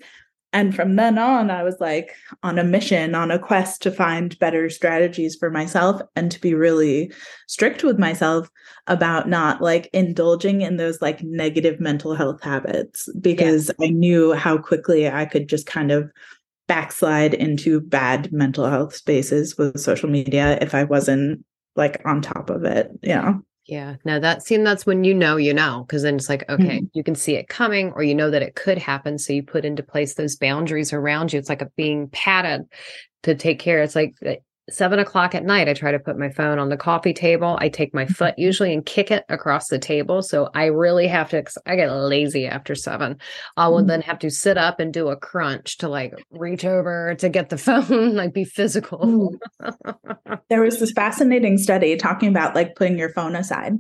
and 0.54 0.76
from 0.76 0.98
then 0.98 1.18
on, 1.18 1.50
I 1.50 1.64
was 1.64 1.78
like 1.80 2.14
on 2.44 2.60
a 2.60 2.64
mission, 2.64 3.16
on 3.16 3.32
a 3.32 3.40
quest 3.40 3.82
to 3.84 3.92
find 3.92 4.38
better 4.40 4.70
strategies 4.70 5.36
for 5.36 5.50
myself 5.50 6.02
and 6.16 6.30
to 6.32 6.42
be 6.42 6.54
really 6.54 7.12
strict 7.48 7.84
with 7.84 7.98
myself 7.98 8.50
about 8.88 9.30
not 9.30 9.62
like 9.62 9.90
indulging 9.94 10.62
in 10.62 10.76
those 10.76 11.02
like 11.02 11.24
negative 11.24 11.80
mental 11.80 12.16
health 12.16 12.44
habits 12.44 13.10
because 13.22 13.72
yeah. 13.80 13.88
I 13.88 13.90
knew 13.92 14.34
how 14.34 14.58
quickly 14.58 15.10
I 15.10 15.26
could 15.26 15.48
just 15.48 15.68
kind 15.68 15.92
of 15.92 16.12
backslide 16.68 17.34
into 17.34 17.80
bad 17.80 18.32
mental 18.32 18.70
health 18.70 18.96
spaces 18.96 19.58
with 19.58 19.80
social 19.80 20.10
media 20.10 20.58
if 20.62 20.76
I 20.76 20.84
wasn't 20.84 21.46
like 21.78 22.02
on 22.06 22.22
top 22.22 22.50
of 22.50 22.66
it. 22.66 22.92
Yeah. 23.02 23.36
Yeah. 23.68 23.96
Now 24.04 24.20
that 24.20 24.44
scene, 24.44 24.64
that's 24.64 24.86
when 24.86 25.04
you 25.04 25.14
know, 25.14 25.38
you 25.38 25.54
know, 25.54 25.86
because 25.88 26.04
then 26.04 26.16
it's 26.16 26.30
like, 26.30 26.44
okay, 26.50 26.80
mm-hmm. 26.80 26.86
you 26.94 27.04
can 27.04 27.16
see 27.16 27.36
it 27.36 27.48
coming 27.48 27.92
or 27.92 28.04
you 28.04 28.16
know 28.16 28.32
that 28.32 28.42
it 28.42 28.56
could 28.56 28.78
happen. 28.78 29.18
So 29.18 29.34
you 29.34 29.44
put 29.44 29.66
into 29.66 29.84
place 29.84 30.16
those 30.16 30.36
boundaries 30.36 30.94
around 30.94 31.32
you. 31.32 31.40
It's 31.40 31.50
like 31.50 31.62
a 31.62 31.70
being 31.78 32.10
padded 32.10 32.64
to 33.24 33.36
take 33.36 33.60
care. 33.60 33.84
It's 33.84 33.96
like 33.96 34.16
eh, 34.26 34.38
seven 34.72 35.00
o'clock 35.00 35.36
at 35.36 35.44
night, 35.44 35.70
I 35.70 35.74
try 35.74 35.92
to 35.92 36.00
put 36.00 36.18
my 36.18 36.30
phone 36.30 36.58
on 36.58 36.70
the 36.70 36.78
coffee 36.78 37.14
table. 37.14 37.58
I 37.62 37.70
take 37.70 37.94
my 37.94 38.06
foot 38.06 38.32
Mm-hmm. 38.32 38.42
usually 38.42 38.74
and 38.74 38.86
kick 38.86 39.12
it 39.12 39.26
across 39.30 39.68
the 39.68 39.80
table. 39.80 40.22
So 40.22 40.50
I 40.54 40.66
really 40.66 41.08
have 41.08 41.30
to, 41.32 41.44
I 41.66 41.76
get 41.76 41.92
lazy 41.92 42.48
after 42.48 42.76
seven. 42.76 43.18
I 43.58 43.68
will 43.68 43.84
then 43.84 44.02
have 44.02 44.20
to 44.20 44.30
sit 44.30 44.58
up 44.58 44.80
and 44.80 44.94
do 44.94 45.10
a 45.10 45.16
crunch 45.18 45.78
to 45.80 45.90
like 45.90 46.14
reach 46.32 46.66
over 46.66 47.16
to 47.16 47.30
get 47.30 47.50
the 47.50 47.58
phone, 47.58 48.16
like 48.16 48.34
be 48.34 48.46
physical. 48.46 49.36
There 50.50 50.62
was 50.62 50.80
this 50.80 50.92
fascinating 50.92 51.58
study 51.58 51.96
talking 51.96 52.28
about 52.28 52.56
like 52.56 52.76
putting 52.76 52.98
your 52.98 53.14
phone 53.14 53.38
aside 53.38 53.74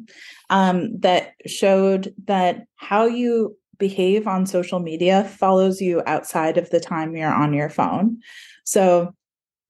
um, 0.49 0.97
that 0.99 1.34
showed 1.45 2.13
that 2.25 2.65
how 2.77 3.06
you 3.08 3.58
behave 3.77 4.25
on 4.25 4.45
social 4.45 4.80
media 4.80 5.25
follows 5.25 5.82
you 5.82 6.01
outside 6.06 6.58
of 6.58 6.69
the 6.69 6.80
time 6.80 7.13
you're 7.15 7.34
on 7.34 7.54
your 7.54 7.69
phone. 7.69 8.19
So 8.63 9.13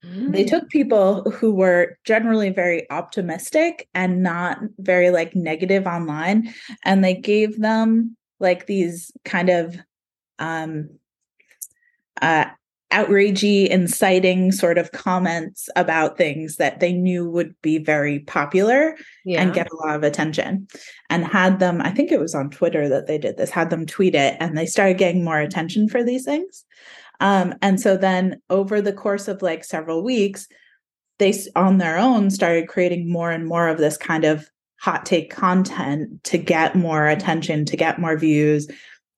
they 0.02 0.44
Mm. 0.44 0.48
took 0.48 0.68
people 0.68 1.30
who 1.30 1.54
were 1.54 1.96
generally 2.04 2.50
very 2.50 2.90
optimistic 2.90 3.88
and 3.94 4.22
not 4.22 4.58
very 4.78 5.10
like 5.10 5.36
negative 5.36 5.86
online 5.86 6.52
and 6.84 7.04
they 7.04 7.14
gave 7.14 7.60
them 7.60 8.16
like 8.40 8.66
these 8.66 9.12
kind 9.24 9.48
of 9.48 9.76
um 10.40 10.88
uh 12.20 12.46
outragey 12.92 13.68
inciting 13.68 14.52
sort 14.52 14.76
of 14.76 14.92
comments 14.92 15.70
about 15.76 16.18
things 16.18 16.56
that 16.56 16.80
they 16.80 16.92
knew 16.92 17.28
would 17.30 17.54
be 17.62 17.78
very 17.78 18.18
popular 18.18 18.96
yeah. 19.24 19.40
and 19.40 19.54
get 19.54 19.70
a 19.72 19.76
lot 19.76 19.96
of 19.96 20.02
attention 20.02 20.66
and 21.08 21.24
had 21.24 21.58
them 21.58 21.80
i 21.80 21.90
think 21.90 22.10
it 22.10 22.20
was 22.20 22.34
on 22.34 22.50
twitter 22.50 22.88
that 22.88 23.06
they 23.06 23.18
did 23.18 23.36
this 23.36 23.50
had 23.50 23.70
them 23.70 23.86
tweet 23.86 24.14
it 24.14 24.36
and 24.40 24.58
they 24.58 24.66
started 24.66 24.98
getting 24.98 25.24
more 25.24 25.38
attention 25.38 25.88
for 25.88 26.02
these 26.02 26.24
things 26.24 26.64
um, 27.22 27.54
and 27.62 27.80
so 27.80 27.96
then 27.96 28.40
over 28.50 28.82
the 28.82 28.92
course 28.92 29.28
of 29.28 29.40
like 29.40 29.64
several 29.64 30.02
weeks 30.02 30.46
they 31.18 31.32
on 31.54 31.78
their 31.78 31.98
own 31.98 32.30
started 32.30 32.68
creating 32.68 33.10
more 33.10 33.30
and 33.30 33.46
more 33.46 33.68
of 33.68 33.78
this 33.78 33.96
kind 33.96 34.24
of 34.24 34.50
hot 34.80 35.06
take 35.06 35.30
content 35.30 36.24
to 36.24 36.36
get 36.36 36.74
more 36.74 37.06
attention 37.06 37.64
to 37.64 37.76
get 37.76 38.00
more 38.00 38.18
views. 38.18 38.66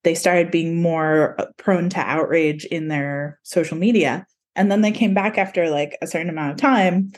They 0.03 0.15
started 0.15 0.51
being 0.51 0.83
more 0.83 1.41
uh, 1.41 1.47
prone 1.57 1.89
to 1.91 2.01
outrage 2.01 2.67
in 2.67 2.89
their 2.89 3.41
social 3.43 3.79
media. 3.79 4.27
And 4.55 4.71
then 4.71 4.83
they 4.83 4.93
came 4.93 5.15
back 5.15 5.39
after 5.39 5.71
like 5.71 5.97
a 6.03 6.07
certain 6.07 6.29
amount 6.29 6.53
of 6.53 6.57
time 6.59 7.13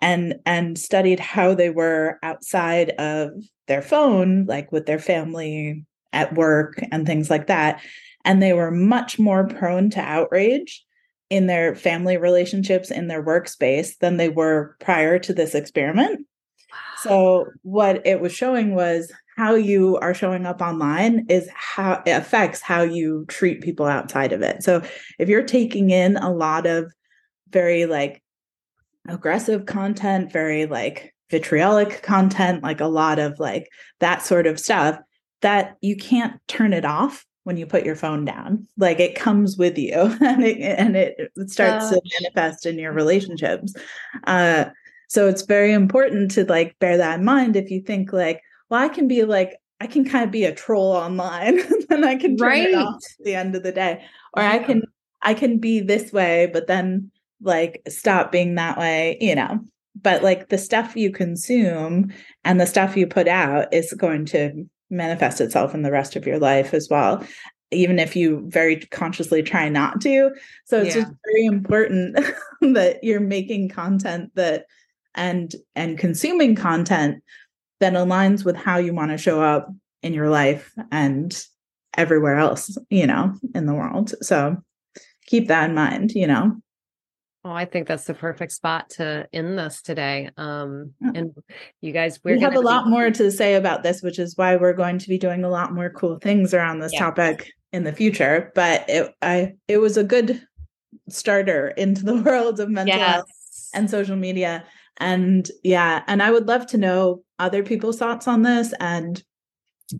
and 0.00 0.34
and 0.44 0.76
studied 0.76 1.20
how 1.20 1.54
they 1.54 1.70
were 1.70 2.18
outside 2.24 2.90
of 2.98 3.30
their 3.68 3.82
phone 3.82 4.46
like 4.46 4.72
with 4.72 4.86
their 4.86 4.98
family 4.98 5.84
at 6.12 6.34
work 6.34 6.82
and 6.90 7.06
things 7.06 7.30
like 7.30 7.46
that. 7.46 7.80
And 8.24 8.42
they 8.42 8.52
were 8.52 8.70
much 8.70 9.18
more 9.18 9.46
prone 9.46 9.90
to 9.90 10.00
outrage 10.00 10.84
in 11.30 11.46
their 11.46 11.74
family 11.74 12.16
relationships 12.16 12.90
in 12.90 13.08
their 13.08 13.24
workspace 13.24 13.96
than 13.98 14.18
they 14.18 14.28
were 14.28 14.76
prior 14.80 15.18
to 15.18 15.32
this 15.32 15.54
experiment. 15.54 16.26
So 17.02 17.46
what 17.62 18.06
it 18.06 18.20
was 18.20 18.32
showing 18.32 18.74
was 18.74 19.10
how 19.36 19.54
you 19.54 19.96
are 19.98 20.14
showing 20.14 20.46
up 20.46 20.60
online 20.60 21.26
is 21.28 21.48
how 21.54 22.02
it 22.06 22.10
affects 22.10 22.60
how 22.60 22.82
you 22.82 23.24
treat 23.28 23.62
people 23.62 23.86
outside 23.86 24.32
of 24.32 24.42
it. 24.42 24.62
So 24.62 24.82
if 25.18 25.28
you're 25.28 25.42
taking 25.42 25.90
in 25.90 26.16
a 26.16 26.30
lot 26.30 26.66
of 26.66 26.92
very 27.48 27.86
like 27.86 28.22
aggressive 29.08 29.66
content, 29.66 30.32
very 30.32 30.66
like 30.66 31.14
vitriolic 31.30 32.02
content, 32.02 32.62
like 32.62 32.80
a 32.80 32.86
lot 32.86 33.18
of 33.18 33.40
like 33.40 33.68
that 34.00 34.22
sort 34.22 34.46
of 34.46 34.60
stuff, 34.60 34.98
that 35.42 35.76
you 35.80 35.96
can't 35.96 36.40
turn 36.48 36.72
it 36.72 36.84
off 36.84 37.24
when 37.44 37.56
you 37.56 37.66
put 37.66 37.84
your 37.84 37.96
phone 37.96 38.24
down. 38.24 38.66
Like 38.78 39.00
it 39.00 39.14
comes 39.16 39.56
with 39.56 39.76
you 39.76 39.94
and 40.20 40.44
it 40.44 40.58
and 40.60 40.96
it, 40.96 41.16
starts 41.48 41.90
to 41.90 42.00
manifest 42.20 42.66
in 42.66 42.78
your 42.78 42.92
relationships. 42.92 43.74
Uh 44.24 44.66
so 45.08 45.28
it's 45.28 45.42
very 45.42 45.72
important 45.72 46.30
to 46.32 46.44
like 46.46 46.78
bear 46.78 46.96
that 46.96 47.18
in 47.18 47.24
mind 47.24 47.54
if 47.56 47.70
you 47.70 47.82
think 47.82 48.12
like, 48.12 48.40
well, 48.70 48.80
I 48.82 48.88
can 48.88 49.08
be 49.08 49.24
like, 49.24 49.56
I 49.80 49.86
can 49.86 50.04
kind 50.08 50.24
of 50.24 50.30
be 50.30 50.44
a 50.44 50.54
troll 50.54 50.92
online 50.92 51.60
and 51.90 52.04
I 52.06 52.16
can 52.16 52.36
turn 52.36 52.48
Right. 52.48 52.68
it 52.68 52.74
off 52.74 53.02
at 53.18 53.24
the 53.24 53.34
end 53.34 53.54
of 53.54 53.62
the 53.62 53.72
day. 53.72 54.02
Or 54.34 54.42
I 54.42 54.58
can 54.60 54.82
I 55.22 55.34
can 55.34 55.58
be 55.58 55.80
this 55.80 56.12
way, 56.12 56.48
but 56.52 56.66
then 56.66 57.10
like 57.42 57.82
stop 57.88 58.32
being 58.32 58.54
that 58.54 58.78
way, 58.78 59.18
you 59.20 59.34
know. 59.34 59.60
But 60.00 60.22
like 60.22 60.48
the 60.48 60.58
stuff 60.58 60.96
you 60.96 61.10
consume 61.10 62.12
and 62.44 62.60
the 62.60 62.66
stuff 62.66 62.96
you 62.96 63.06
put 63.06 63.28
out 63.28 63.72
is 63.74 63.92
going 63.92 64.24
to 64.26 64.64
manifest 64.92 65.40
itself 65.40 65.74
in 65.74 65.82
the 65.82 65.90
rest 65.90 66.14
of 66.16 66.26
your 66.26 66.38
life 66.38 66.74
as 66.74 66.88
well 66.88 67.24
even 67.72 67.98
if 67.98 68.14
you 68.14 68.44
very 68.48 68.76
consciously 68.76 69.42
try 69.42 69.68
not 69.68 70.00
to. 70.02 70.30
So 70.66 70.82
it's 70.82 70.94
Yeah. 70.94 71.02
just 71.02 71.12
very 71.24 71.46
important 71.46 72.18
that 72.60 73.02
you're 73.02 73.20
making 73.20 73.70
content 73.70 74.30
that 74.34 74.66
and 75.14 75.54
and 75.74 75.98
consuming 75.98 76.54
content 76.54 77.22
that 77.80 77.94
aligns 77.94 78.44
with 78.44 78.56
how 78.56 78.78
you 78.78 78.94
want 78.94 79.10
to 79.10 79.18
show 79.18 79.42
up 79.42 79.68
in 80.02 80.14
your 80.14 80.28
life 80.30 80.72
and 80.90 81.44
everywhere 81.96 82.36
else 82.36 82.78
you 82.88 83.06
know 83.06 83.34
in 83.54 83.66
the 83.66 83.74
world. 83.74 84.14
So 84.22 84.56
keep 85.26 85.48
that 85.48 85.68
in 85.70 85.74
mind 85.74 86.12
you 86.12 86.26
know 86.26 86.56
Oh, 87.44 87.50
I 87.50 87.64
think 87.64 87.88
that's 87.88 88.04
the 88.04 88.14
perfect 88.14 88.52
spot 88.52 88.90
to 88.90 89.26
end 89.32 89.58
this 89.58 89.82
today. 89.82 90.30
Um, 90.36 90.92
and 91.00 91.34
you 91.80 91.92
guys, 91.92 92.20
we're 92.22 92.36
we 92.36 92.40
have 92.40 92.52
a 92.52 92.56
gonna 92.56 92.66
lot 92.66 92.86
more 92.88 93.10
to 93.10 93.30
say 93.32 93.54
about 93.54 93.82
this 93.82 94.00
which 94.02 94.18
is 94.18 94.36
why 94.36 94.56
we're 94.56 94.72
going 94.72 94.98
to 94.98 95.08
be 95.08 95.18
doing 95.18 95.42
a 95.44 95.48
lot 95.48 95.72
more 95.72 95.90
cool 95.90 96.18
things 96.20 96.54
around 96.54 96.78
this 96.78 96.92
Yeah. 96.92 97.00
topic 97.00 97.50
in 97.72 97.84
the 97.84 97.92
future 97.92 98.52
but 98.54 98.84
it 98.88 99.14
i 99.22 99.54
it 99.66 99.78
was 99.78 99.96
a 99.96 100.04
good 100.04 100.46
starter 101.08 101.68
into 101.68 102.04
the 102.04 102.16
world 102.22 102.60
of 102.60 102.68
mental 102.68 102.98
health 102.98 103.26
and 103.74 103.90
social 103.90 104.16
media. 104.16 104.64
And 104.98 105.50
yeah, 105.64 106.02
and 106.06 106.22
I 106.22 106.30
would 106.30 106.46
love 106.46 106.66
to 106.68 106.78
know 106.78 107.24
other 107.38 107.62
people's 107.62 107.98
thoughts 107.98 108.28
on 108.28 108.42
this. 108.42 108.72
And 108.78 109.22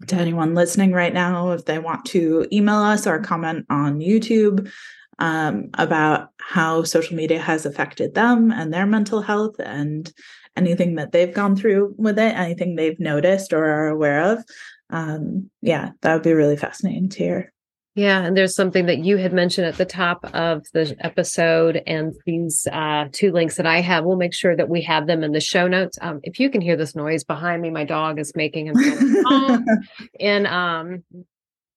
to 0.07 0.17
anyone 0.17 0.55
listening 0.55 0.93
right 0.93 1.13
now, 1.13 1.51
if 1.53 1.65
they 1.65 1.79
want 1.79 2.05
to 2.07 2.47
email 2.53 2.77
us 2.77 3.07
or 3.07 3.19
comment 3.21 3.67
on 3.71 3.99
YouTube 4.01 4.71
um, 5.19 5.71
about 5.75 6.31
how 6.39 6.83
social 6.83 7.17
media 7.17 7.39
has 7.39 7.67
affected 7.67 8.15
them 8.15 8.51
and 8.51 8.73
their 8.73 8.87
mental 8.87 9.23
health 9.23 9.57
and 9.59 10.13
anything 10.57 10.97
that 10.97 11.13
they've 11.13 11.35
gone 11.35 11.57
through 11.57 11.95
with 11.97 12.19
it, 12.19 12.35
anything 12.35 12.75
they've 12.75 13.01
noticed 13.01 13.53
or 13.53 13.65
are 13.65 13.89
aware 13.89 14.33
of. 14.33 14.45
Um, 14.91 15.51
yeah, 15.61 15.91
that 16.03 16.15
would 16.15 16.23
be 16.23 16.33
really 16.33 16.57
fascinating 16.57 17.09
to 17.11 17.19
hear. 17.19 17.53
Yeah, 17.95 18.23
and 18.23 18.35
there's 18.35 18.55
something 18.55 18.87
that 18.87 19.01
you 19.01 19.19
had 19.19 19.35
mentioned 19.35 19.67
at 19.67 19.77
the 19.77 19.85
top 19.85 20.25
of 20.33 20.65
the 20.73 20.97
episode, 21.01 21.83
and 21.87 22.15
these 22.25 22.67
uh, 22.73 23.09
two 23.13 23.33
links 23.33 23.57
that 23.57 23.67
I 23.67 23.83
have, 23.83 24.05
we'll 24.07 24.17
make 24.17 24.33
sure 24.33 24.57
that 24.57 24.71
we 24.71 24.81
have 24.83 25.07
them 25.07 25.23
in 25.23 25.33
the 25.33 25.41
show 25.41 25.69
notes. 25.69 25.99
Um, 26.01 26.21
if 26.23 26.41
you 26.41 26.49
can 26.49 26.63
hear 26.63 26.75
this 26.75 26.97
noise 26.97 27.23
behind 27.23 27.61
me, 27.61 27.69
my 27.69 27.85
dog 27.85 28.19
is 28.19 28.33
making 28.35 28.67
himself 28.67 28.99
home 29.27 29.67
in 30.19 30.47
um 30.47 31.05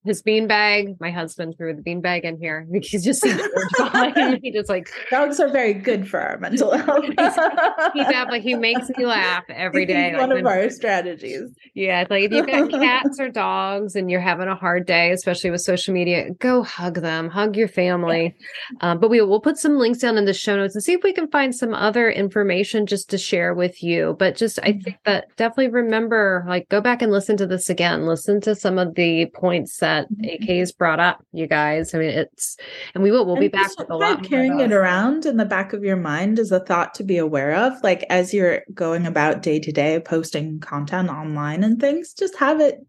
his 0.06 0.22
beanbag. 0.22 1.00
My 1.00 1.12
husband 1.12 1.56
threw 1.58 1.76
the 1.76 1.82
beanbag 1.82 2.22
in 2.22 2.38
here. 2.38 2.68
He's 2.82 3.04
just 3.04 3.22
seen 3.22 3.40
behind 3.78 4.42
me, 4.42 4.52
just 4.52 4.70
like 4.70 4.90
Dogs 5.10 5.40
are 5.40 5.50
very 5.50 5.74
good 5.74 6.08
for 6.08 6.20
our 6.20 6.38
mental 6.38 6.72
health. 6.78 7.06
he's 7.06 8.08
definitely 8.08 8.42
he 8.42 8.56
makes 8.56 8.90
me 8.98 9.06
laugh 9.06 9.44
every 9.50 9.86
day. 9.86 10.14
Like 10.14 10.28
one 10.28 10.38
of 10.38 10.46
our 10.46 10.70
strategies. 10.70 11.52
Yeah, 11.74 12.02
it's 12.02 12.12
like 12.12 12.24
if 12.24 12.32
you've 12.32 12.48
got 12.48 12.70
cats 12.82 13.20
or 13.20 13.30
dogs 13.30 13.96
and 13.96 14.10
you're 14.10 14.22
having 14.22 14.48
a 14.48 14.56
hard 14.56 14.86
day, 14.86 15.12
especially 15.12 15.50
with 15.50 15.62
social 15.62 15.94
media, 15.94 16.32
go 16.40 16.64
hug 16.64 16.96
them, 16.96 17.30
hug 17.30 17.56
your 17.56 17.68
family. 17.68 18.36
Um, 18.82 19.00
but 19.00 19.10
we 19.10 19.22
will 19.22 19.42
put 19.42 19.58
some 19.58 19.78
links 19.78 20.00
down 20.00 20.18
in 20.18 20.26
the 20.26 20.34
show 20.34 20.56
notes 20.56 20.76
and 20.76 20.84
see 20.84 20.94
if 20.94 21.04
we 21.04 21.14
can 21.14 21.30
find 21.30 21.56
some 21.56 21.74
other 21.74 22.10
information 22.10 22.86
just 22.86 23.10
to 23.10 23.18
share 23.18 23.54
with 23.54 23.82
you. 23.82 24.16
But 24.20 24.36
just 24.36 24.60
I 24.60 24.74
think 24.74 24.98
that 25.06 25.26
definitely 25.38 25.70
remember, 25.70 26.46
like, 26.48 26.70
go 26.70 26.82
back 26.82 27.02
and 27.02 27.12
listen 27.12 27.38
to 27.38 27.48
this 27.48 27.70
again. 27.70 28.06
Listen 28.06 28.40
to 28.42 28.56
some 28.56 28.78
of 28.78 28.96
the 28.96 29.28
points 29.34 29.78
that 29.78 29.95
Mhm. 30.04 30.36
AK 30.36 30.60
has 30.60 30.72
brought 30.72 31.00
up, 31.00 31.24
you 31.32 31.48
guys. 31.48 31.94
I 31.94 32.00
mean, 32.00 32.10
it's 32.10 32.58
and 32.94 33.04
we 33.04 33.12
will 33.12 33.26
we'll 33.26 33.38
be 33.38 33.48
back 33.48 33.72
with 33.78 33.90
a 33.90 33.96
lot 33.96 34.24
carrying 34.24 34.60
it 34.60 34.72
around 34.72 35.26
in 35.26 35.38
the 35.38 35.46
back 35.46 35.74
of 35.74 35.84
your 35.84 35.96
mind 35.96 36.40
is 36.40 36.52
a 36.52 36.60
thought 36.60 36.94
to 36.96 37.04
be 37.04 37.18
aware 37.18 37.56
of. 37.56 37.74
Like 37.84 38.06
as 38.10 38.34
you're 38.34 38.62
going 38.74 39.06
about 39.08 39.42
day 39.42 39.60
to 39.60 39.72
day 39.72 40.00
posting 40.00 40.60
content 40.60 41.10
online 41.10 41.64
and 41.64 41.80
things, 41.80 42.14
just 42.14 42.38
have 42.38 42.60
it 42.60 42.80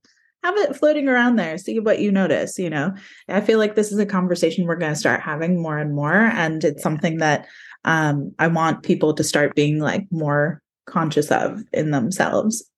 have 0.43 0.57
it 0.59 0.77
floating 0.77 1.09
around 1.09 1.37
there. 1.37 1.59
See 1.59 1.81
what 1.81 2.01
you 2.01 2.13
notice. 2.13 2.59
You 2.59 2.71
know, 2.71 2.95
I 3.29 3.41
feel 3.41 3.59
like 3.59 3.75
this 3.75 3.93
is 3.93 3.99
a 3.99 4.07
conversation 4.07 4.67
we're 4.67 4.77
going 4.77 4.93
to 4.93 4.99
start 4.99 5.21
having 5.21 5.61
more 5.61 5.79
and 5.79 5.95
more, 5.95 6.15
and 6.15 6.63
it's 6.65 6.83
something 6.83 7.19
that 7.19 7.47
um, 7.85 8.33
I 8.39 8.49
want 8.49 8.83
people 8.83 9.15
to 9.15 9.25
start 9.25 9.55
being 9.55 9.79
like 9.79 10.07
more 10.11 10.61
conscious 10.87 11.31
of 11.31 11.63
in 11.73 11.91
themselves. 11.91 12.69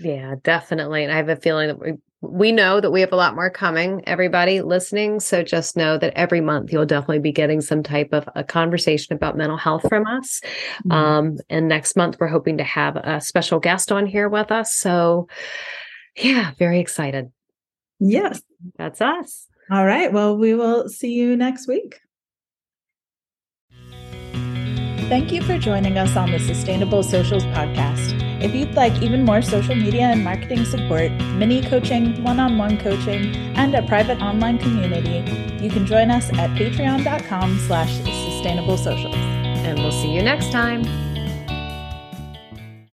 Yeah, 0.00 0.36
definitely. 0.42 1.04
And 1.04 1.12
I 1.12 1.16
have 1.16 1.28
a 1.28 1.36
feeling 1.36 1.68
that 1.68 1.80
we 1.80 1.94
we 2.20 2.50
know 2.50 2.80
that 2.80 2.90
we 2.90 3.00
have 3.00 3.12
a 3.12 3.16
lot 3.16 3.34
more 3.34 3.50
coming, 3.50 4.02
everybody 4.06 4.60
listening. 4.60 5.20
So 5.20 5.42
just 5.42 5.76
know 5.76 5.96
that 5.98 6.12
every 6.16 6.40
month 6.40 6.72
you'll 6.72 6.86
definitely 6.86 7.20
be 7.20 7.32
getting 7.32 7.60
some 7.60 7.82
type 7.82 8.08
of 8.12 8.28
a 8.34 8.42
conversation 8.42 9.14
about 9.14 9.36
mental 9.36 9.56
health 9.56 9.88
from 9.88 10.06
us. 10.06 10.40
Mm-hmm. 10.84 10.92
Um, 10.92 11.36
and 11.48 11.68
next 11.68 11.96
month 11.96 12.16
we're 12.18 12.26
hoping 12.28 12.58
to 12.58 12.64
have 12.64 12.96
a 12.96 13.20
special 13.20 13.60
guest 13.60 13.92
on 13.92 14.06
here 14.06 14.28
with 14.28 14.50
us. 14.50 14.74
So 14.74 15.28
yeah, 16.16 16.52
very 16.58 16.80
excited. 16.80 17.30
yes. 18.00 18.42
That's 18.76 19.00
us. 19.00 19.46
All 19.70 19.86
right. 19.86 20.12
Well, 20.12 20.36
we 20.36 20.52
will 20.52 20.88
see 20.88 21.12
you 21.12 21.36
next 21.36 21.68
week. 21.68 22.00
Thank 25.08 25.32
you 25.32 25.42
for 25.42 25.56
joining 25.58 25.96
us 25.96 26.16
on 26.16 26.32
the 26.32 26.40
Sustainable 26.40 27.02
Socials 27.04 27.44
podcast. 27.44 28.27
If 28.40 28.54
you'd 28.54 28.74
like 28.74 29.02
even 29.02 29.24
more 29.24 29.42
social 29.42 29.74
media 29.74 30.02
and 30.02 30.22
marketing 30.22 30.64
support, 30.64 31.10
mini 31.34 31.60
coaching, 31.62 32.22
one 32.22 32.38
on 32.38 32.56
one 32.56 32.78
coaching, 32.78 33.34
and 33.56 33.74
a 33.74 33.82
private 33.82 34.20
online 34.20 34.58
community, 34.58 35.24
you 35.60 35.70
can 35.70 35.84
join 35.84 36.10
us 36.10 36.30
at 36.34 36.50
patreon.com 36.50 37.58
slash 37.66 37.92
sustainable 37.96 38.76
socials. 38.76 39.16
And 39.16 39.78
we'll 39.78 39.90
see 39.90 40.14
you 40.14 40.22
next 40.22 40.52
time. 40.52 41.07